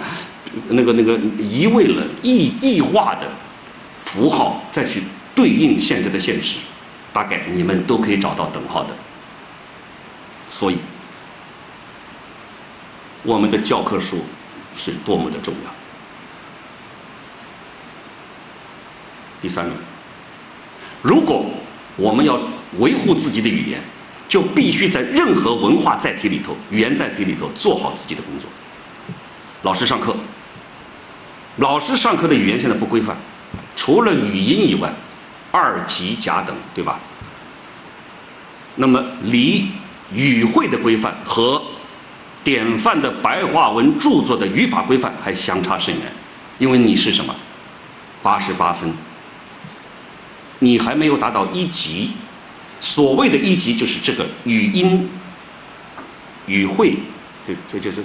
[0.72, 3.30] 那个、那个移位了、异异化的
[4.02, 5.04] 符号，再去
[5.36, 6.60] 对应现在的现实，
[7.12, 8.96] 大概你们都可以找到等号的。
[10.48, 10.78] 所以，
[13.24, 14.24] 我们的教科书
[14.78, 15.72] 是多么的重要。
[19.42, 19.72] 第三个，
[21.02, 21.46] 如果
[21.98, 22.40] 我们要
[22.80, 23.82] 维护自己的语言。
[24.28, 28.50] 就必须在任何文化载体里头、语言载体里头做好自己的工作。
[29.62, 30.16] 老师上课，
[31.58, 33.16] 老师上课的语言现在不规范，
[33.76, 34.92] 除了语音以外，
[35.52, 37.00] 二级甲等，对吧？
[38.76, 39.70] 那么离
[40.12, 41.62] 语汇的规范和
[42.44, 46.12] 典范的白话文著作的语法规范还相差甚远，
[46.60, 47.34] 因为你是什么？
[48.22, 48.92] 八十八分，
[50.60, 52.12] 你还没有达到一级。
[52.80, 55.10] 所谓的一级就是这个语音、
[56.46, 56.98] 语汇，
[57.46, 58.04] 这这就是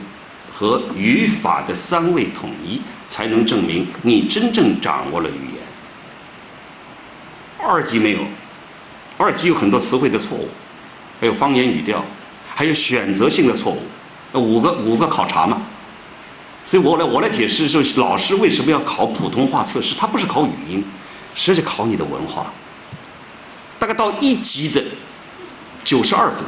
[0.51, 5.63] 和语法的三位统一，才能证明你真正掌握了语言。
[7.59, 8.21] 二级没有，
[9.19, 10.49] 二级有很多词汇的错误，
[11.21, 12.03] 还有方言语调，
[12.49, 13.83] 还有选择性的错误，
[14.33, 15.61] 五个五个考察嘛。
[16.65, 19.95] 所以我来我来解释说，老师为什么要考普通话测试？
[19.95, 20.85] 他不是考语音，
[21.35, 22.53] 实际考你的文化。
[23.81, 24.85] 大概到一级的
[25.83, 26.45] 九十二分，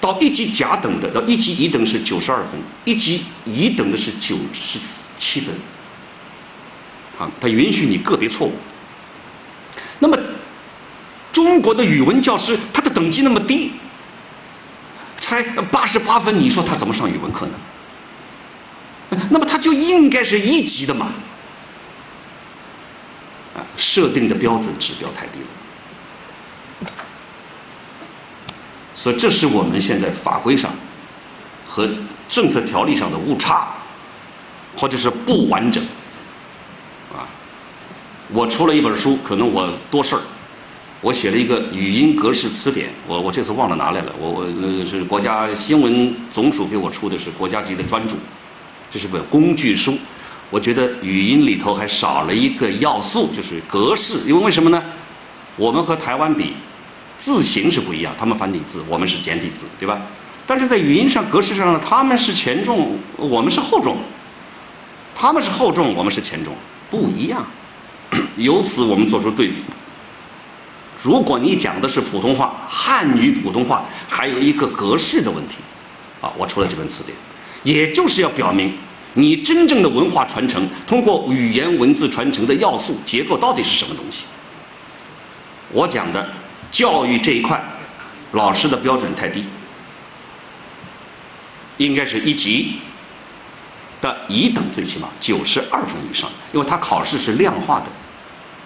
[0.00, 4.78] 到一级甲等的，到一级乙等是九十二分，一级乙等的是九十
[5.16, 5.54] 七分。
[7.18, 8.52] 啊，他允许你个别错误。
[10.00, 10.18] 那么，
[11.32, 13.72] 中国的语文教师他的等级那么低，
[15.16, 17.52] 才八十八分，你说他怎么上语文课呢？
[19.30, 21.12] 那么他就应该是一级的嘛。
[23.76, 26.90] 设定的标准指标太低了，
[28.94, 30.74] 所以这是我们现在法规上
[31.66, 31.88] 和
[32.28, 33.68] 政策条例上的误差，
[34.76, 35.82] 或者是不完整。
[37.12, 37.26] 啊，
[38.32, 40.20] 我出了一本书，可能我多事儿，
[41.00, 48.14] 我写了一个语音格式词典，我我这次忘了拿来了，我我那个是国家新闻总署给我出的是国家级的专著，
[48.88, 49.98] 这是本工具书。
[50.50, 54.18] 我觉得语音里头还少了一个要素，就是格式。
[54.26, 54.82] 因为为什么呢？
[55.56, 56.54] 我们和台湾比，
[57.18, 60.00] 字形是不一样，他们繁体字，我们是简体字，对吧？
[60.46, 63.94] 但是在语音上、格式上呢，他们是前重，我们是后重；
[65.14, 66.54] 他们是后重，我们是前重，
[66.90, 67.46] 不一样。
[68.36, 69.56] 由此我们做出对比。
[71.00, 75.58] 如果你讲的是普通话，汉语普通话还有一个格式的问题，
[76.20, 77.16] 啊，我出了这本词典，
[77.62, 78.72] 也就是要表明。
[79.14, 84.24] 你真正的文化传承，通过语言文字传承的要素结构到底是什么东西？
[85.72, 86.28] 我讲的
[86.70, 87.62] 教育这一块，
[88.32, 89.44] 老师的标准太低，
[91.76, 92.76] 应该是一级
[94.00, 97.86] 的乙等，最起码九十二分以上，因为它考试是量化的、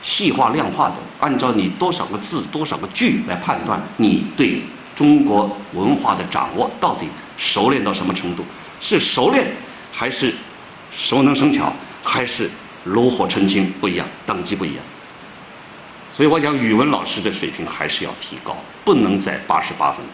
[0.01, 4.63] 细化量化的，按照你多少个字、多少个句来判断你对
[4.95, 8.45] 中国文化的掌握到底熟练到什么程度，
[8.81, 9.47] 是熟练。
[9.97, 10.35] 还是
[10.91, 11.73] 熟能生巧，
[12.03, 12.51] 还是
[12.83, 14.83] 炉火纯青不一样，等级不一样。
[16.11, 20.05] 所以我讲语文老师的水平还是要提高，不能在八十八分。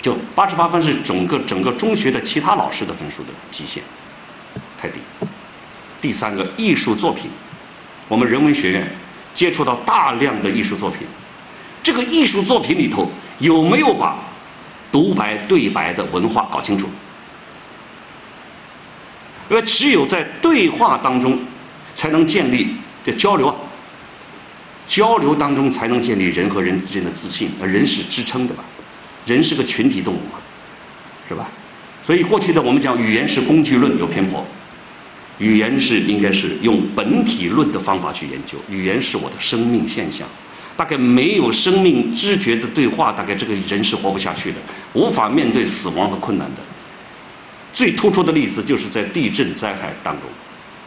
[0.00, 3.82] 就八十八分是整个整个中学的其他老师的分数的极限，
[4.80, 5.00] 太低。
[6.00, 7.28] 第三个艺术作品，
[8.06, 8.88] 我们人文学院
[9.34, 11.00] 接触到大量的艺术作品，
[11.82, 13.10] 这个艺术作品里头
[13.40, 14.16] 有没有把
[14.92, 16.88] 独白对白的文化搞清楚？
[19.48, 21.38] 因为只有在对话当中，
[21.94, 22.74] 才能建立
[23.04, 23.56] 这交流啊，
[24.86, 27.50] 交流当中才能建立人和人之间的自信。
[27.60, 28.64] 而人是支撑的吧？
[29.26, 30.38] 人是个群体动物嘛，
[31.28, 31.48] 是吧？
[32.00, 34.46] 所以过去的我们讲语言是工具论有偏颇，
[35.38, 38.56] 语言是应该是用本体论的方法去研究。
[38.70, 40.26] 语言是我的生命现象，
[40.76, 44.58] 大概没有生命知觉的对话，大概这个人是活不下去的，
[44.94, 46.62] 无法面对死亡和困难的。
[47.78, 50.28] 最突出的例子就是在地震灾害当中，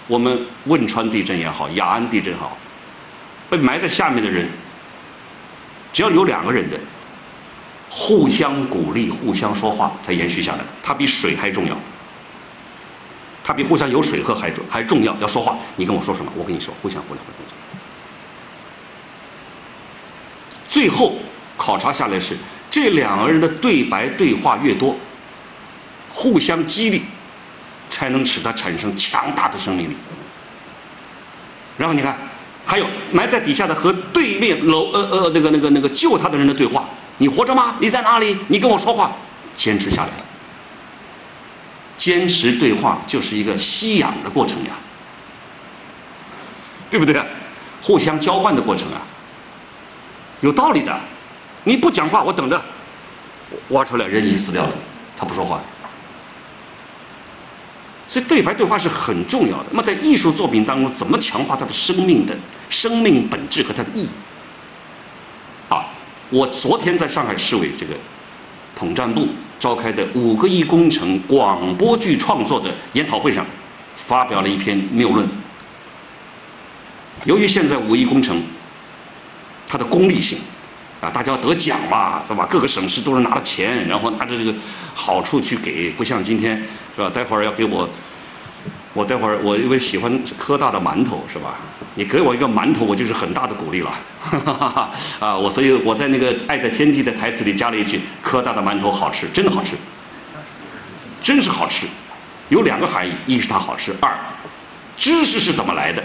[0.08, 2.58] 我们汶川地震也好，雅安地震好，
[3.50, 4.46] 被埋在下面的人，
[5.94, 6.78] 只要有两个人的
[7.90, 10.66] 互相鼓励、互相说话，才延续下来。
[10.84, 11.80] 它比水还重要，
[13.42, 15.16] 它比互相有水喝还重还重要。
[15.22, 17.58] 要说话，你跟我说什么，我跟你说，互相互相互相。
[20.68, 21.16] 最后
[21.56, 22.36] 考察下来是，
[22.70, 24.94] 这两个人的对白对话越多。
[26.14, 27.04] 互相激励，
[27.90, 29.96] 才能使它产生强大的生命力。
[31.78, 32.18] 然后你看，
[32.66, 36.88] 还有埋在底下的和对面楼呃呃那个那个那个救他的人的对话：
[37.18, 37.76] 你活着吗？
[37.80, 38.38] 你在哪里？
[38.48, 39.12] 你跟我说话。
[39.56, 40.26] 坚持下来了。
[41.98, 44.72] 坚持对话就是一个吸氧的过程呀，
[46.90, 47.24] 对不对？
[47.82, 49.02] 互相交换的过程啊，
[50.40, 51.00] 有道理的。
[51.64, 52.60] 你不讲话，我等着
[53.70, 54.72] 挖出来，人已经死掉了，
[55.16, 55.62] 他不说话。
[58.12, 59.68] 所以对白对话是很重要的。
[59.72, 62.38] 那么在艺术作品当中，怎么强化它的生命的
[62.70, 64.10] 生命本质和它的意义？
[65.70, 65.86] 啊，
[66.30, 67.94] 我昨天在上海市委这个
[68.76, 73.46] 统战部召开的五个亿工程广播剧创作的研讨会上，
[73.96, 75.26] 发表了一篇谬论。
[77.24, 78.44] 由于现在五亿工程
[79.66, 80.38] 它的功利性。
[81.02, 82.48] 啊，大家要得奖嘛，是吧？
[82.48, 84.54] 各个省市都是拿了钱，然后拿着这个
[84.94, 86.58] 好处去给，不像今天，
[86.96, 87.10] 是吧？
[87.10, 87.90] 待会儿要给我，
[88.94, 91.56] 我待会儿我因为喜欢科大的馒头，是吧？
[91.96, 93.92] 你给我一个馒头，我就是很大的鼓励了。
[94.22, 99.76] 哈哈哈哈啊，我所以我在那个《爱在天际》的台词里加了一句：科大的馒头好吃，真的好吃，
[101.22, 101.88] 真是好吃。
[102.50, 104.16] 有两个含义：一是它好吃；二，
[104.96, 106.04] 知识是怎么来的？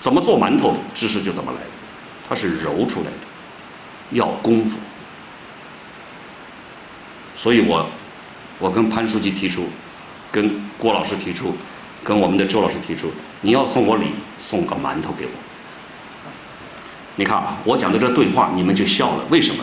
[0.00, 1.70] 怎么做馒头的知识就怎么来的，
[2.26, 3.29] 它是揉出来的。
[4.12, 4.78] 要功夫，
[7.34, 7.88] 所以我
[8.58, 9.68] 我跟潘书记提出，
[10.30, 11.54] 跟郭老师提出，
[12.02, 14.06] 跟我们的周老师提出，你要送我礼，
[14.36, 15.30] 送个馒头给我。
[17.16, 19.62] 你看啊，我讲的这对话，你们就笑了，为什么？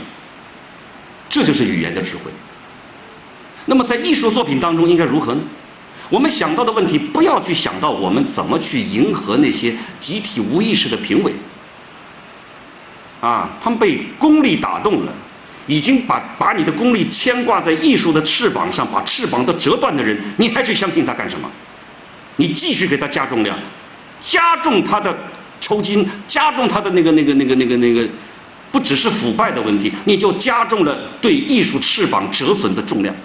[1.29, 2.31] 这就是语言的智慧。
[3.65, 5.41] 那么在艺术作品当中应该如何呢？
[6.09, 11.33] 我们想到的问题，不要去想到我们怎么去迎合那些集体无意识的评委。
[13.19, 15.13] 啊，他们被功利打动了，
[15.65, 21.49] 已经把把你的功利牵挂在艺术的翅膀上，把翅膀都折断的人，你还去相信他干什么？
[22.35, 23.57] 你继续给他加重量，
[24.19, 25.17] 加重他的
[25.59, 28.07] 抽筋，加重他的那个那个那个那个那个，
[28.71, 33.15] 不只是腐败的问题，你就加重了对艺术翅膀折损的重量。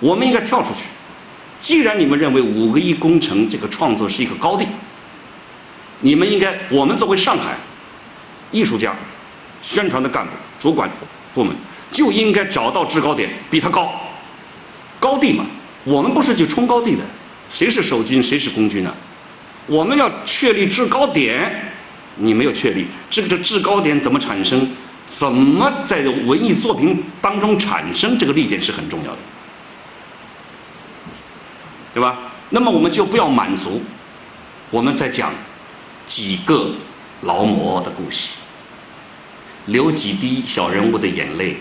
[0.00, 0.84] 我们应该跳出去，
[1.60, 4.66] 既然你们认为五个亿工程这个创作是一个高地，
[6.00, 7.56] 你们应该，我们作为上海。
[8.50, 8.96] 艺术家、
[9.60, 10.88] 宣传的干部、主管
[11.34, 11.54] 部门
[11.90, 13.92] 就应该找到制高点，比他高。
[14.98, 15.44] 高地嘛，
[15.84, 17.04] 我们不是去冲高地的，
[17.50, 18.94] 谁是守军，谁是攻军呢？
[19.66, 21.72] 我们要确立制高点，
[22.16, 24.70] 你没有确立这个制高点怎么产生？
[25.06, 29.18] 怎么在文艺作品当中产生这个立点是很重要的，
[31.92, 32.18] 对吧？
[32.48, 33.82] 那么我们就不要满足，
[34.70, 35.32] 我们在讲
[36.08, 36.72] 几个
[37.22, 38.30] 劳模的故事，
[39.66, 41.58] 流几滴小人物的眼泪，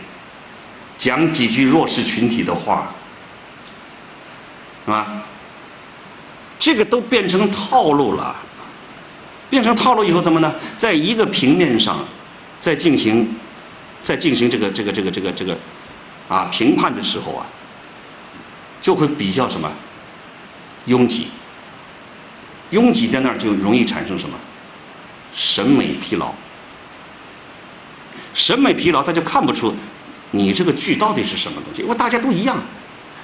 [0.98, 2.92] 讲几句弱势群体的话，
[4.86, 5.22] 是吧？
[6.58, 8.36] 这个都变成套路了，
[9.52, 10.56] 变成套路以后怎么呢？
[10.76, 12.00] 在一个平面上。
[12.60, 13.36] 在进行，
[14.02, 15.56] 在进行这个这个这个这个这个
[16.28, 17.46] 啊评判的时候啊，
[18.82, 19.72] 就会比较什么
[20.88, 21.28] 拥挤，
[22.72, 24.38] 拥挤在那儿就容易产生什么
[25.34, 26.34] 审美疲劳，
[28.34, 29.74] 审美疲劳他就看不出
[30.32, 32.58] 你这个剧到底是什么东西，因为大家都一样，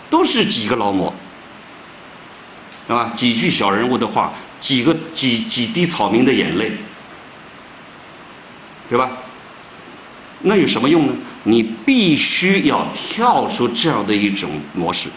[0.09, 1.13] 都是几个劳模，
[2.87, 3.11] 是吧？
[3.15, 6.71] 几句小人物的话，几个几几滴草民的眼泪，
[8.87, 9.11] 对吧？
[10.45, 11.13] 那有什么用呢？
[11.43, 15.09] 你必须要跳出这样的一种模式。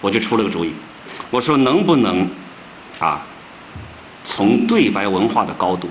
[0.00, 0.72] 我就出了个主意，
[1.30, 2.28] 我说能不能
[2.98, 3.26] 啊，
[4.24, 5.88] 从对白文化的高度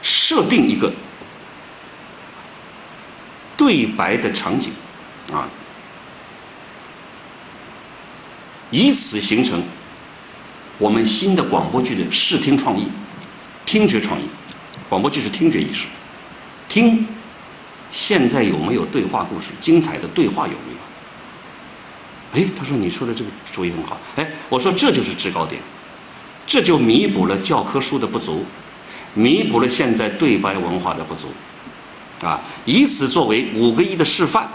[0.00, 0.92] 设定一个
[3.56, 4.72] 对白的场景
[5.32, 5.48] 啊，
[8.70, 9.62] 以此形成
[10.78, 12.88] 我们新的广播剧的视听创意。
[13.66, 14.24] 听觉创意，
[14.88, 15.88] 广播剧是听觉艺术。
[16.70, 17.06] 听，
[17.90, 19.48] 现在有没有对话故事？
[19.60, 20.77] 精彩的对话有没有？
[22.32, 23.98] 哎，他说你说的这个主意很好。
[24.16, 25.60] 哎，我说这就是制高点，
[26.46, 28.44] 这就弥补了教科书的不足，
[29.14, 31.28] 弥补了现在对白文化的不足，
[32.20, 34.48] 啊，以此作为五个亿的示范。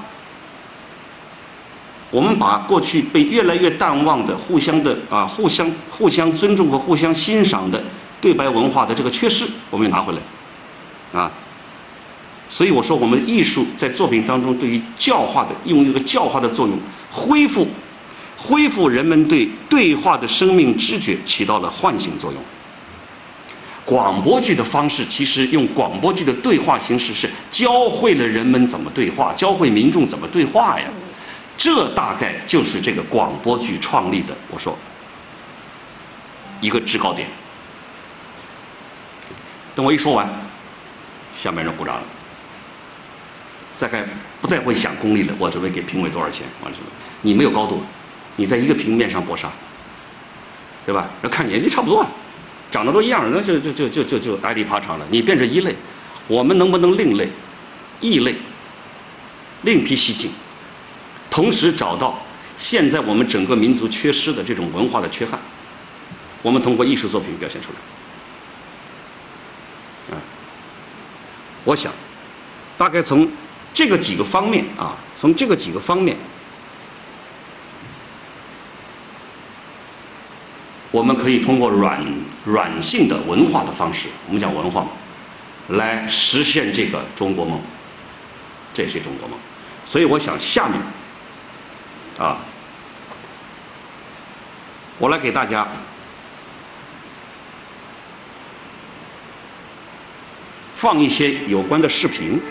[2.12, 7.84] 我们把过去被越来越淡忘的、互相的啊、互相互相尊重和互相欣赏的。
[8.22, 11.30] 对白文化的这个缺失，我们又拿回来，啊，
[12.54, 16.78] 所以我说，我们艺术在作品当中对于教化的，用一个教化的作用，
[17.10, 17.68] 恢复，
[18.38, 22.40] 恢复人们对对话的生命知觉，起到了唤醒作用。
[23.84, 30.86] 广播剧的方式，其实用广播剧的对话形式，是教会了人们怎么对话，教会民众怎么对话呀。
[31.58, 34.78] 这大概就是这个广播剧创立的，我说
[36.62, 37.28] 一个制高点。
[39.74, 40.32] 等我一说完，
[41.32, 42.04] 下面人鼓掌了。
[43.76, 44.08] 再看，
[44.42, 45.34] 不再会想功利了。
[45.38, 46.46] 我准备给评委多少钱？
[46.62, 46.78] 我说，
[47.22, 47.84] 你没有高度，
[48.36, 49.52] 你在一个平面上搏杀，
[50.86, 51.10] 对吧？
[51.22, 52.06] 那看眼睛差不多，
[52.70, 55.08] 长得都一样，那就就就就就就挨里爬长了。
[55.10, 55.76] 你变成一类，
[56.28, 57.28] 我们能不能另类、
[58.00, 58.36] 异类、
[59.64, 60.32] 另辟蹊径，
[61.30, 62.20] 同时找到
[62.56, 65.40] 现在我们整个民族缺失的这种文化的缺憾，
[66.42, 67.78] 我们通过艺术作品表现出来。
[71.66, 71.94] 我想，
[72.78, 73.26] 大概从
[73.74, 76.16] 这个几个方面啊，从这个几个方面，
[80.92, 82.06] 我们可以通过软
[82.46, 84.86] 软性的文化的方式，我们讲文化，
[85.70, 87.60] 来实现这个中国梦。
[88.74, 89.38] 这是中国梦。
[89.86, 90.80] 所以我想下面，
[92.20, 92.38] 啊，
[95.00, 95.68] 我来给大家。
[100.72, 102.42] 放一些有关的视频。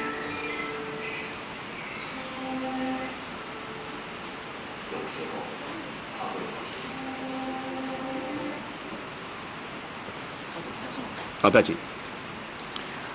[11.42, 11.76] 好，不要紧。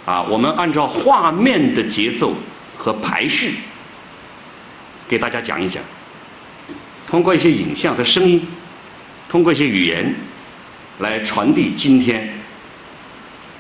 [0.06, 2.36] 啊，我们按照画面的节奏
[2.78, 3.56] 和排序，
[5.08, 5.82] 给大家讲一讲。
[7.08, 8.46] 通过一些影像和声音，
[9.28, 10.14] 通过一些语言，
[11.00, 12.38] 来传递今天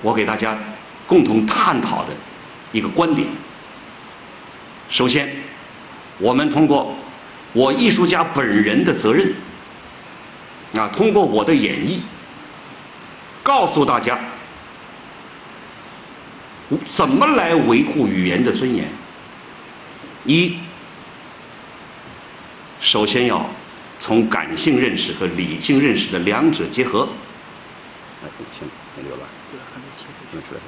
[0.04, 0.56] 我给大家。
[1.08, 2.12] 共同探讨的
[2.74, 3.26] 一个观点。
[4.90, 5.34] 首先，
[6.18, 6.94] 我们通过
[7.54, 9.34] 我艺术家本人的责任，
[10.74, 12.00] 啊，通过我的演绎，
[13.42, 14.20] 告诉大家
[16.88, 18.90] 怎么来维护语言的尊严。
[20.26, 20.60] 一，
[22.80, 23.50] 首先要
[24.00, 27.08] 从感性认识和理性认识的两者结合。
[28.24, 29.60] 哎，行，没留了，嗯，
[30.32, 30.60] 出来是吧？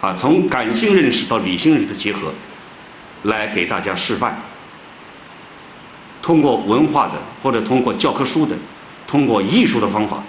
[0.00, 2.32] 啊，从感性认识到理性认识的结合，
[3.24, 4.40] 来给大家示范。
[6.22, 8.56] 通过文化的，或者通过教科书的，
[9.06, 10.22] 通过艺术的方法，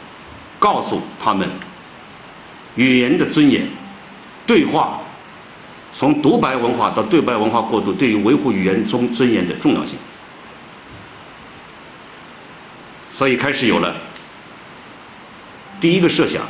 [0.60, 1.50] 告诉他们
[2.76, 3.66] 语言的尊严，
[4.46, 5.00] 对话
[5.94, 9.98] 从独白文化到对白文化过渡，对于维护语言尊尊严的重要性。
[13.10, 13.96] 所以开始有了
[15.80, 16.46] 第一个设想。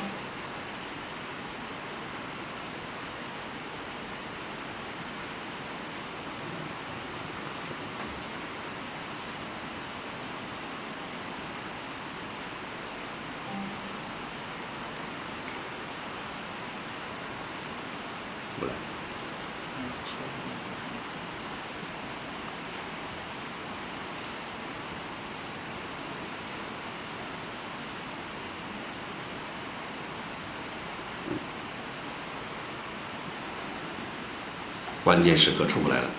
[35.06, 36.10] 关键时刻出不来了。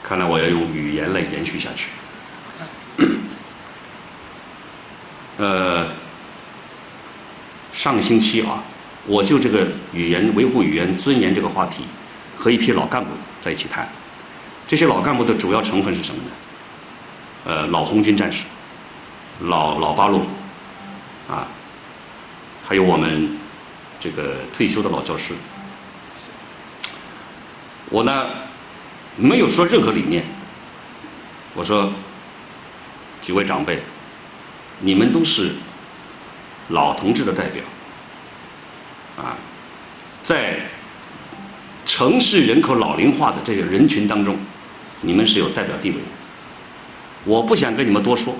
[0.00, 1.90] 看来我要用语言来延续下去。
[5.38, 5.88] 呃，
[7.72, 8.62] 上星期啊，
[9.06, 11.84] 我就这个语言维护语言尊严这个话题，
[12.36, 13.88] 和一批老干部在一起谈。
[14.68, 16.30] 这些老干部的主要成分是什么呢？
[17.46, 18.44] 呃，老红军战士，
[19.40, 20.22] 老老八路，
[21.28, 21.48] 啊，
[22.64, 23.38] 还有我们
[24.00, 25.34] 这个退休的老教师。
[27.90, 28.30] 我呢，
[29.16, 30.24] 没有说任何理念。
[31.54, 31.92] 我说，
[33.20, 33.80] 几位长辈。
[34.80, 35.52] 你们都是
[36.70, 37.62] 老同志的代表，
[39.16, 39.36] 啊，
[40.20, 40.58] 在
[41.86, 44.36] 城市人口老龄化的这个人群当中，
[45.00, 46.02] 你们是有代表地位的。
[47.24, 48.34] 我不想跟你们多说，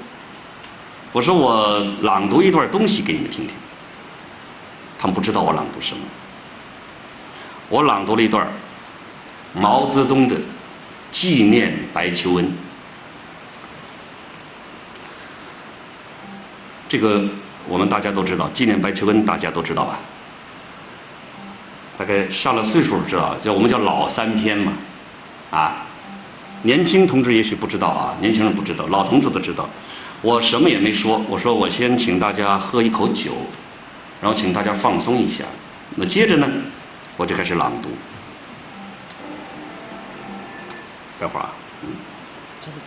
[1.15, 3.55] 我说我朗读一段东西给你们听听。
[4.99, 6.03] 他们不知道我朗读什么，
[7.69, 8.49] 我朗读了一段
[9.53, 10.35] 毛泽东的
[11.13, 12.53] 纪念白求恩。
[16.89, 17.23] 这个
[17.69, 20.01] 我们大家都知道，纪念白求恩大家都知道吧？
[21.97, 24.73] 大概上了岁数知道，叫我们叫老三篇嘛，
[25.53, 25.87] 啊，
[26.63, 29.71] 年轻同志也许不知道啊，年轻人不知道，老同志都知道。
[30.25, 33.33] 我什么也没说，我说我先请大家喝一口酒，
[34.23, 35.45] 然后请大家放松一下。
[35.97, 36.49] 那接着呢，
[37.19, 37.91] 我就开始朗读。
[41.21, 41.53] 待会儿啊，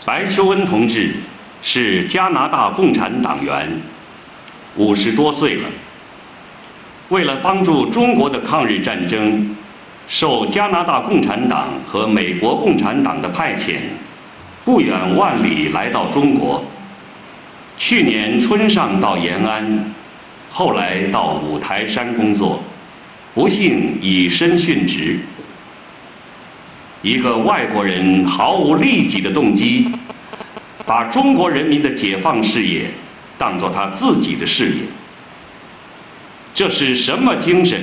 [0.04, 1.14] 白求恩同志。
[1.60, 3.68] 是加拿大共产党员，
[4.76, 5.68] 五十多岁了。
[7.10, 9.56] 为了帮助中国的抗日战争，
[10.08, 13.78] 受加拿大共产党和美国共产党的派遣，
[14.64, 16.64] 不远万里来到中国。
[17.78, 19.94] 去年春上到延安，
[20.50, 22.64] 后来到五台山工作，
[23.34, 25.20] 不幸以身殉职。
[27.02, 29.92] 一个外国人毫无利己的动机。
[30.86, 32.90] 把中国人民的解放事业
[33.38, 34.84] 当做他自己的事业，
[36.54, 37.78] 这是什么精神？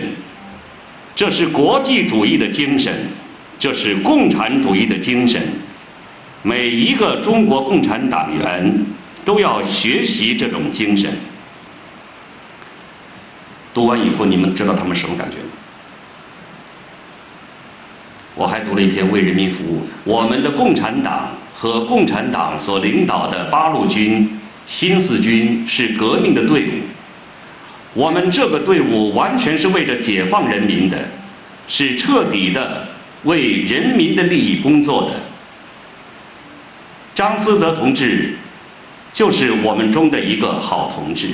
[1.14, 3.07] 这是国际主义的精神，
[3.59, 5.42] 这是共产主义的精神。
[6.42, 8.74] 每一个中国共产党员
[9.24, 11.12] 都要学习这种精神。
[13.72, 15.50] 读完以后，你们知道他们什么感觉吗？
[18.34, 21.30] 我还读了一篇《为人民服务》，我们的共产党。
[21.56, 26.72] 和共产党所领导的八路军、新四军是革命的队伍。
[27.94, 30.98] 我们这个队伍完全是为了解放人民的，
[31.68, 32.88] 是彻底的
[33.22, 35.14] 为人民的利益工作的。
[37.14, 38.36] 张思德同志
[39.14, 41.30] 就是我们中的一个好同志。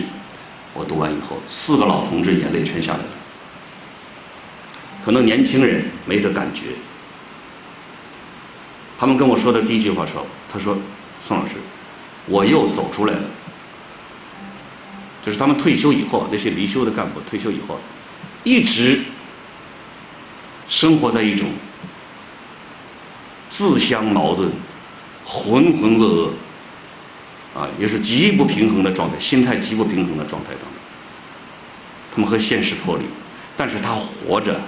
[0.74, 3.04] 我读完以后，四个老同志眼泪全下来了。
[5.02, 6.66] 可能年轻人没这感觉。
[8.98, 10.76] 他们跟我说的第一句话说：“他说，
[11.22, 11.54] 宋老师，
[12.26, 13.22] 我又走出来了。
[15.22, 17.80] 就是他们退休以后，那些离休的干部退休以后，
[18.44, 19.00] 一直
[20.68, 21.48] 生活在一种
[23.48, 24.52] 自相矛盾、
[25.24, 26.28] 浑浑噩噩
[27.54, 30.70] 啊，也是极不平衡的状态，心态极不平衡的状态当中。
[32.12, 33.04] 他们和现实脱离，
[33.56, 34.60] 但是他活着，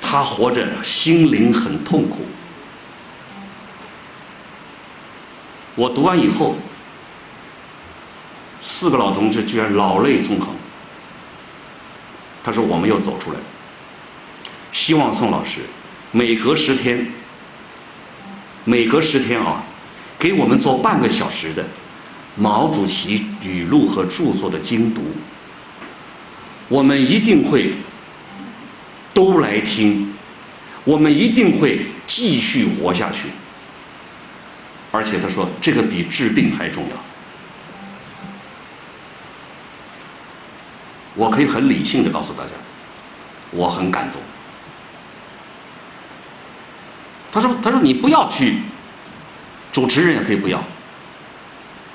[0.00, 2.24] 他活着，心灵很痛苦。”
[5.74, 6.56] 我读完以后，
[8.60, 10.54] 四个老同志居然老泪纵横。
[12.44, 13.38] 他说：“我们又走出来。”
[14.70, 15.60] 希望宋老师
[16.10, 17.10] 每隔十天，
[18.64, 19.64] 每隔十天啊，
[20.22, 21.66] 给我们做半个小时的
[22.36, 25.02] 毛主席语录和著作的精读，
[26.68, 27.72] 我们一定会
[29.12, 30.14] 都来听，
[30.84, 33.30] 我们一定会继续活下去。
[34.92, 36.96] 而且他说，这个比治病还重要。
[41.16, 42.50] 我可以很理性的告诉大家，
[43.50, 44.20] 我很感动。
[47.32, 48.60] 他说：“他说你不要去，
[49.72, 50.62] 主持人也可以不要，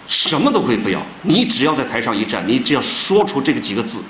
[0.07, 4.01] 什么都可以不要，你只要在台上一站，你只要说出这个几个字，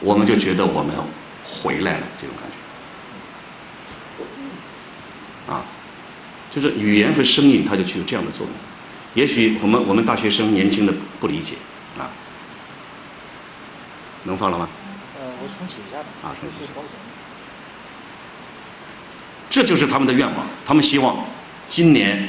[0.00, 0.94] 我们就觉得我们
[1.42, 2.44] 回来了这种感
[5.46, 5.52] 觉。
[5.52, 5.64] 啊，
[6.50, 8.54] 就是语言和声音，它就具有这样的作用。
[9.14, 11.54] 也许我们我们大学生年轻的不理解
[11.98, 12.10] 啊，
[14.24, 14.68] 能放了吗？
[15.18, 16.06] 呃，我重启一下吧。
[16.22, 16.72] 啊，重启一下。
[19.48, 21.24] 这就是他们的愿望，他们希望
[21.70, 22.28] 今年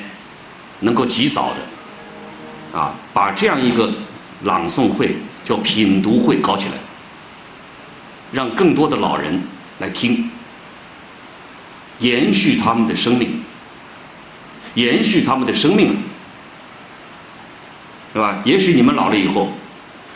[0.81, 3.91] 能够及早的啊，把这样一个
[4.43, 6.75] 朗诵会叫品读会搞起来，
[8.31, 9.41] 让更多的老人
[9.79, 10.29] 来听，
[11.97, 13.43] 延续他们的生命，
[14.75, 15.97] 延续他们的生命，
[18.13, 18.43] 是吧？
[18.45, 19.51] 也许你们老了以后，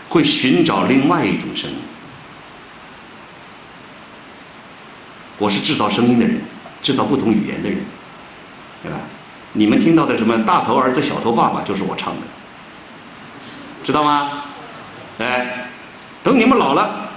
[0.07, 1.77] 会寻找另外一种声音。
[5.39, 6.39] 我是制造声音的人。
[6.83, 7.79] 制造不同语言的人，
[8.83, 8.99] 对吧？
[9.57, 12.21] 你们听到的什么大头儿子、小头爸爸，就是我唱的，
[13.85, 14.43] 知道吗？
[15.19, 15.69] 哎，
[16.21, 17.09] 等你们老了，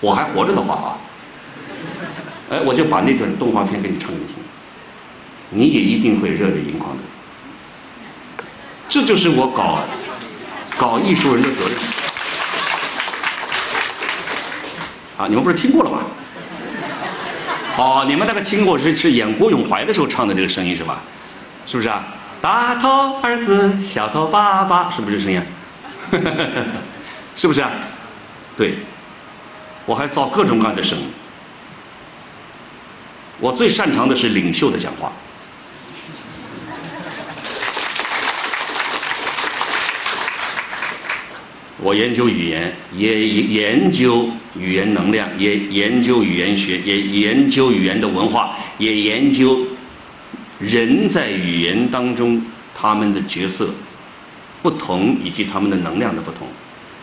[0.00, 0.98] 我还活着的话啊，
[2.50, 4.36] 哎，我就把那段动画片给你唱给你听，
[5.50, 7.04] 你也一定会热泪盈眶的。
[8.88, 9.78] 这就是我搞
[10.76, 11.78] 搞艺术人的责任。
[15.18, 16.02] 啊，你们不是听过了吗？
[17.78, 21.02] 哦，你们大概听过是是演郭永怀的时候唱的这个声音是吧？
[21.66, 22.06] 是不是啊？
[22.40, 25.42] 大头儿子，小头爸爸，是不是这声音？
[27.36, 27.70] 是不是啊？
[28.56, 28.78] 对，
[29.84, 31.06] 我还造各种各样的声音。
[33.38, 35.12] 我最擅长的是领袖的讲话。
[41.78, 49.66] 我研究语言，也研究语言能量，也研究语言学，也研究语言的文化，也研究
[50.58, 52.42] 人在语言当中
[52.74, 53.68] 他们的角色
[54.62, 56.48] 不同以及他们的能量的不同。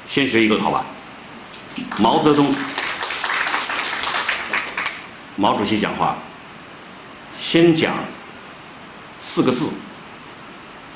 [0.08, 0.84] 先学一个好吧？
[2.00, 2.52] 毛泽东，
[5.36, 6.18] 毛主席讲话，
[7.38, 7.94] 先讲
[9.20, 9.70] 四个字，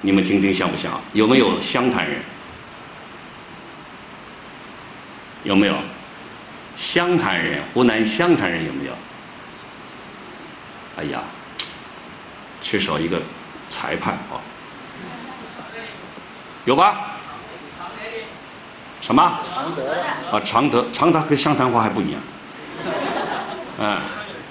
[0.01, 0.99] 你们听听像不像？
[1.13, 2.19] 有没有湘潭人？
[5.48, 5.76] 有没有
[6.76, 7.64] 湘潭人？
[7.74, 8.91] 湖南湘潭人有没有？
[10.98, 11.22] 哎呀，
[12.62, 13.22] 缺少一个
[13.70, 14.43] 裁判啊！
[16.66, 17.16] 有吧？
[19.00, 19.39] 什么？
[19.54, 19.93] 常德
[20.34, 22.22] 啊，常德，常德和湘潭话还不一样。
[23.80, 23.98] 嗯，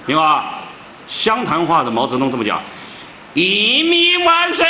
[0.07, 0.61] 明白吧？
[1.05, 2.59] 湘潭话的毛泽东这么讲
[3.35, 4.65] ：“一民万岁。”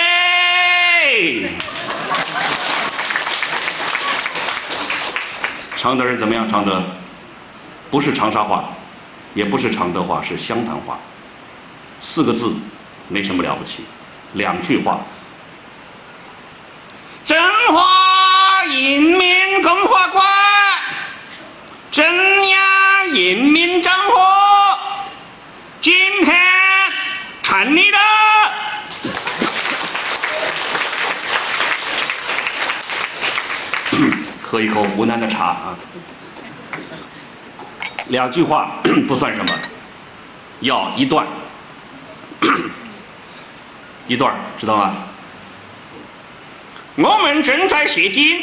[5.77, 6.49] 常德人怎么样？
[6.49, 6.81] 常德
[7.91, 8.65] 不是长沙话，
[9.35, 10.97] 也不是常德话，是湘潭话。
[11.99, 12.51] 四个字，
[13.07, 13.85] 没什么了不起，
[14.33, 14.99] 两句话。
[17.25, 17.37] 中
[17.71, 18.73] 华人
[19.03, 20.21] 民共和国
[21.91, 22.03] 中
[22.47, 24.11] 央人民政府
[25.79, 25.93] 今
[26.23, 26.35] 天
[27.43, 28.06] 成立的。
[34.49, 35.77] 喝一口湖南的茶啊，
[38.07, 39.53] 两句话 不算什么，
[40.61, 41.27] 要一段，
[44.07, 45.03] 一段知道吗？
[46.95, 48.39] 我们正在写经，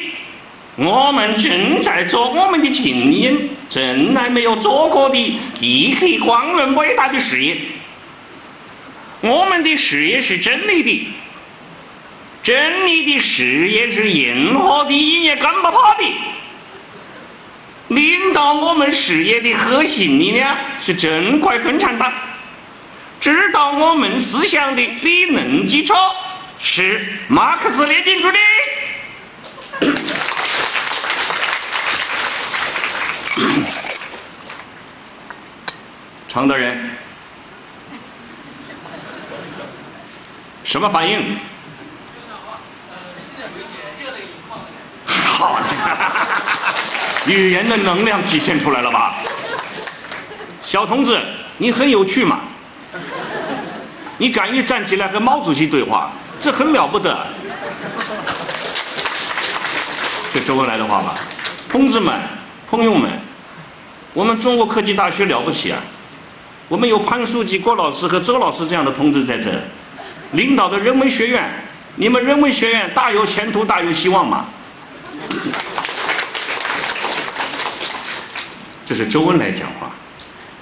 [0.76, 2.30] 我们正在做。
[2.30, 5.40] 我们的经验，从来没有做过的。
[5.54, 7.56] 极其光荣伟大的事业。
[9.22, 11.08] 我们的事业是真理的。
[12.44, 16.04] 真理的事业是任何敌人也干不跑的。
[17.88, 22.12] 领导我们事业的核心力量是中国共产党，
[23.18, 25.94] 指导我们思想的理论基础
[26.58, 28.34] 是马克思列宁主义。
[36.28, 36.90] 常德人，
[40.62, 41.38] 什么反应？
[45.34, 45.58] 好
[47.26, 49.16] 的，语言的能量体现出来了吧？
[50.62, 51.20] 小同志，
[51.58, 52.38] 你很有趣嘛？
[54.16, 57.26] 你敢于站起来和毛主席对话，这很了不得。
[60.32, 61.14] 这周恩来的话吧，
[61.68, 62.14] 同志们、
[62.68, 63.10] 朋友们，
[64.12, 65.78] 我们中国科技大学了不起啊！
[66.68, 69.50] 我们有潘书记、郭老师和周老师这样的同志在这，
[70.32, 71.52] 领导的人文学院，
[71.96, 74.46] 你们人文学院大有前途、大有希望嘛。
[78.86, 79.90] 这是周恩来讲话，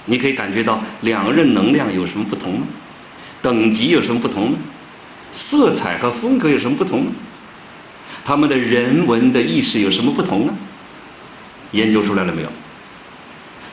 [0.05, 2.67] 你可以感觉到两个人能量有什么不同吗？
[3.41, 4.57] 等级有什么不同吗？
[5.31, 7.11] 色彩和风格有什么不同吗？
[8.23, 10.55] 他们的人文的意识有什么不同呢？
[11.71, 12.49] 研究出来了没有？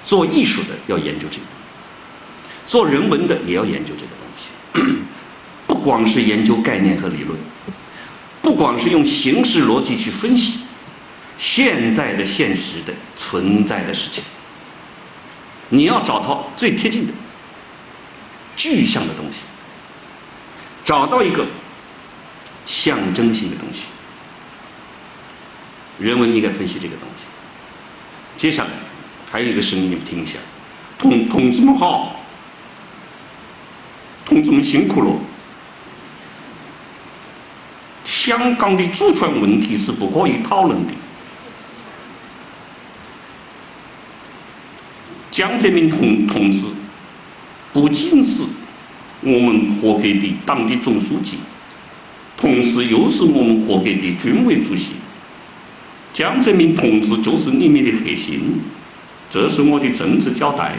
[0.03, 1.45] 做艺术的要研究这个，
[2.67, 5.03] 做人文的也要研究这个东西。
[5.69, 7.39] 不光是研究概念和理论，
[8.43, 10.60] 不光是用形式逻辑去分析
[11.41, 14.23] 现在的现实的存在的事情，
[15.71, 17.15] 你要找到最贴近的
[18.55, 19.45] 具象的东西。
[20.85, 21.47] 找到一个
[22.67, 23.87] 象征性的东西，
[25.99, 27.25] 人文应该分析这个东西。
[28.37, 28.71] 接下来
[29.31, 30.37] 还有一个声音，你们听一下：
[30.99, 32.17] 同同志们好，
[34.27, 35.17] 同志们辛苦了。
[38.05, 40.93] 香港的主权问题是不可以讨论的。
[45.31, 46.65] 江泽民同同志
[47.73, 48.45] 不仅是。
[49.23, 51.37] 我们合格的党的总书记，
[52.39, 54.93] 同时又是我们合格的军委主席。
[56.15, 58.63] 江泽民同志就是里面的核心，
[59.29, 60.77] 这是我的政治交代。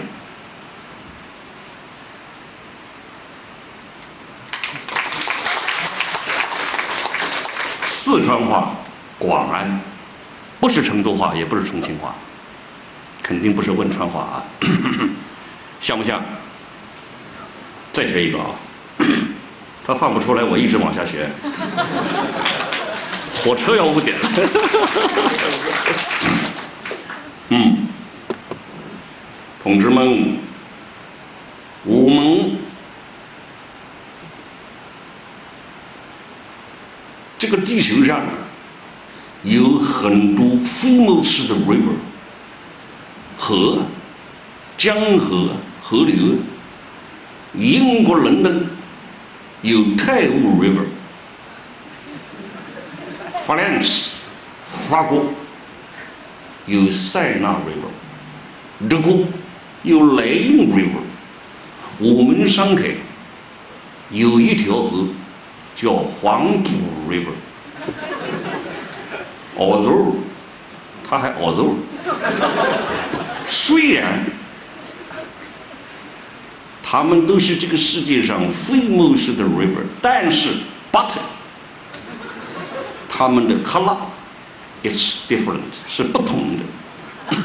[7.83, 8.75] 四川话，
[9.19, 9.79] 广安，
[10.59, 12.15] 不是成都话，也不是重庆话，
[13.23, 14.43] 肯定不是汶川话啊，
[15.79, 16.23] 像不像？
[17.93, 18.45] 再学一个啊！
[19.83, 21.29] 他放不出来，我一直往下学。
[23.43, 24.15] 火车要误点。
[27.49, 27.87] 嗯，
[29.61, 30.37] 同志们，
[31.83, 32.57] 我们
[37.37, 38.21] 这个地球上
[39.43, 41.95] 有很多 famous 的 river
[43.41, 43.79] 河、
[44.77, 45.49] 江河、
[45.81, 46.35] 河流。
[47.53, 48.65] 英国伦敦
[49.61, 50.85] 有泰晤 River，
[53.45, 54.15] 法兰西
[54.87, 55.25] 法国
[56.65, 59.25] 有塞纳 River，德国
[59.83, 61.01] 有莱茵 River，
[61.99, 62.95] 我们上海
[64.11, 65.07] 有一条河
[65.75, 66.69] 叫黄浦
[67.09, 67.33] River，
[69.57, 70.15] 澳洲
[71.03, 71.75] 他还澳洲，
[73.51, 74.25] 虽然。
[76.83, 80.49] 他们都是这个世界上最美式的 river，但是
[80.91, 81.09] but
[83.07, 83.95] 他们的 color
[84.83, 86.63] is different 是不同的。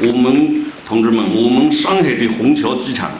[0.00, 3.12] 我们同志们，我们上海的虹桥机场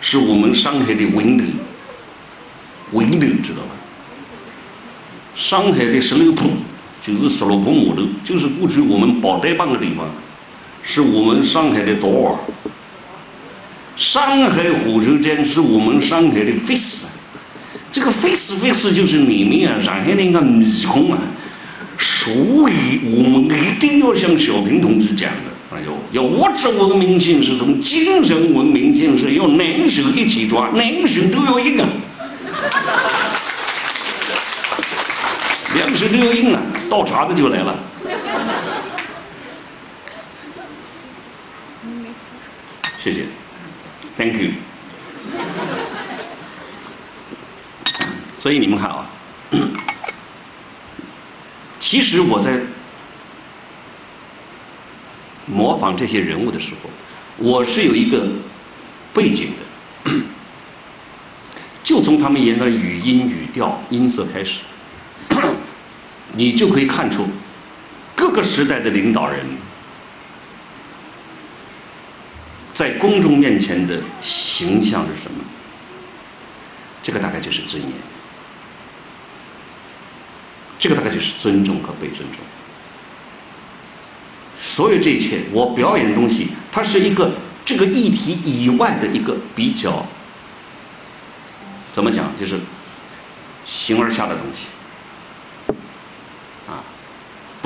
[0.00, 3.76] 是我们上海的 window，window 知道吧？
[5.34, 6.50] 上海的十六铺
[7.06, 10.06] 就是十六铺码头，就是过去我们宝带帮的地方。
[10.88, 12.36] 是我们上海的 door，
[13.96, 17.06] 上海火车站是我们上海的 face，
[17.90, 21.18] 这个 face face 就是里面啊，上海那个面孔啊，
[21.98, 22.32] 所
[22.70, 31.88] 以我们一定要向小平同志讲的，哎呦，要物质文明建设同精神文明建设要两手一起抓，两手都要硬啊，
[35.76, 37.78] 粮食都要硬啊，倒茬子就来了。
[42.96, 43.26] 谢谢
[44.16, 44.52] ，Thank you。
[48.38, 49.06] 所以你们看啊，
[51.78, 52.58] 其实我在
[55.44, 56.88] 模仿这些人物的时候，
[57.36, 58.26] 我是有一个
[59.12, 59.50] 背景
[60.04, 60.12] 的，
[61.84, 64.60] 就从他们演的语音、语调、音色开始，
[66.36, 67.26] 你就可以看出
[68.14, 69.44] 各个时代的领导人。
[72.72, 75.42] 在公众面前的形象是什么？
[77.02, 77.92] 这个大概就是尊严，
[80.78, 82.40] 这个大概就是尊重和被尊重。
[84.58, 87.32] 所有这一切，我表演的东西，它是一个
[87.64, 90.04] 这个议题以外的一个比较，
[91.92, 92.34] 怎么讲？
[92.36, 92.58] 就是
[93.64, 94.66] 形而下的东西，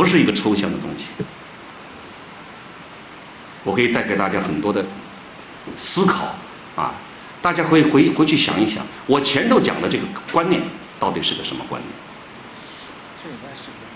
[0.00, 1.12] 不是一个抽象的东西。
[3.62, 4.82] 我可以带给大家很多的
[5.76, 6.34] 思考
[6.74, 6.94] 啊，
[7.42, 10.62] 大家可以回回去想一想，我前头讲的这个观念
[10.98, 11.82] 到底是个什么观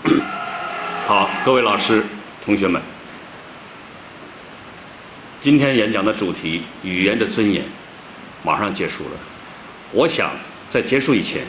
[0.05, 0.21] 念？
[1.07, 2.05] 好，各位老师、
[2.39, 2.79] 同学们，
[5.41, 7.65] 今天演讲的主题“语言的尊严”
[8.45, 9.17] 马上结束了。
[9.91, 10.29] 我想
[10.69, 11.41] 在结束以前，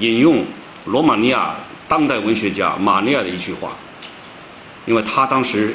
[0.00, 0.44] 引用
[0.86, 1.54] 罗马尼亚
[1.88, 3.76] 当代文学家马尼亚的一句话，
[4.86, 5.74] 因为他当时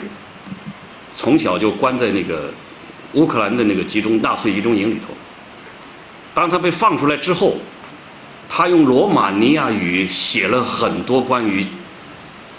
[1.14, 2.52] 从小就关在那个
[3.14, 5.14] 乌克兰的那个集中纳粹集中营里头。
[6.34, 7.57] 当他被放出来之后，
[8.48, 11.65] 他用罗马尼亚语写了很多关于。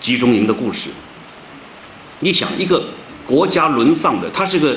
[0.01, 0.89] 集中营的故事。
[2.21, 2.83] 你想，一个
[3.27, 4.75] 国家沦丧的，他是个，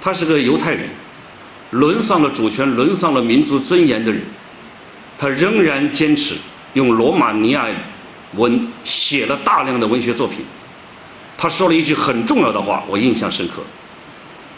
[0.00, 0.88] 他是个犹太人，
[1.70, 4.20] 沦丧了主权，沦丧了民族尊严的人，
[5.16, 6.34] 他仍然坚持
[6.72, 7.76] 用罗马尼亚语
[8.34, 10.44] 文写了大量的文学作品。
[11.38, 13.62] 他说了一句很重要的话，我印象深刻：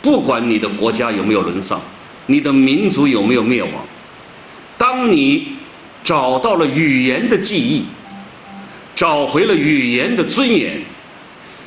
[0.00, 1.80] 不管你的国家有没有沦丧，
[2.26, 3.72] 你的民族有没有灭亡，
[4.76, 5.56] 当你
[6.02, 7.84] 找到了语言的记忆。
[8.96, 10.82] 找回了语言的尊严，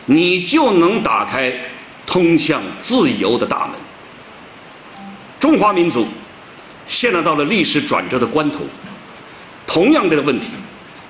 [0.07, 1.49] 你就能打开
[2.05, 3.75] 通向自由的大门。
[5.39, 6.05] 中华民族
[6.85, 8.65] 现在到了历史转折的关头，
[9.65, 10.47] 同样的问题，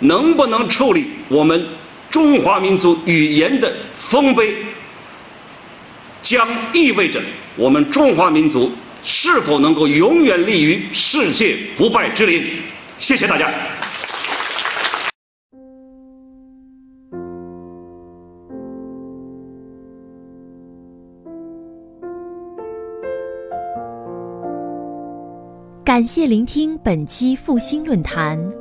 [0.01, 1.65] 能不能处理我们
[2.09, 4.53] 中华民族语言的丰碑，
[6.21, 7.21] 将意味着
[7.55, 8.71] 我们中华民族
[9.03, 12.43] 是否能够永远立于世界不败之林。
[12.97, 13.49] 谢谢大家。
[25.83, 28.60] 感谢聆听本期复兴论坛。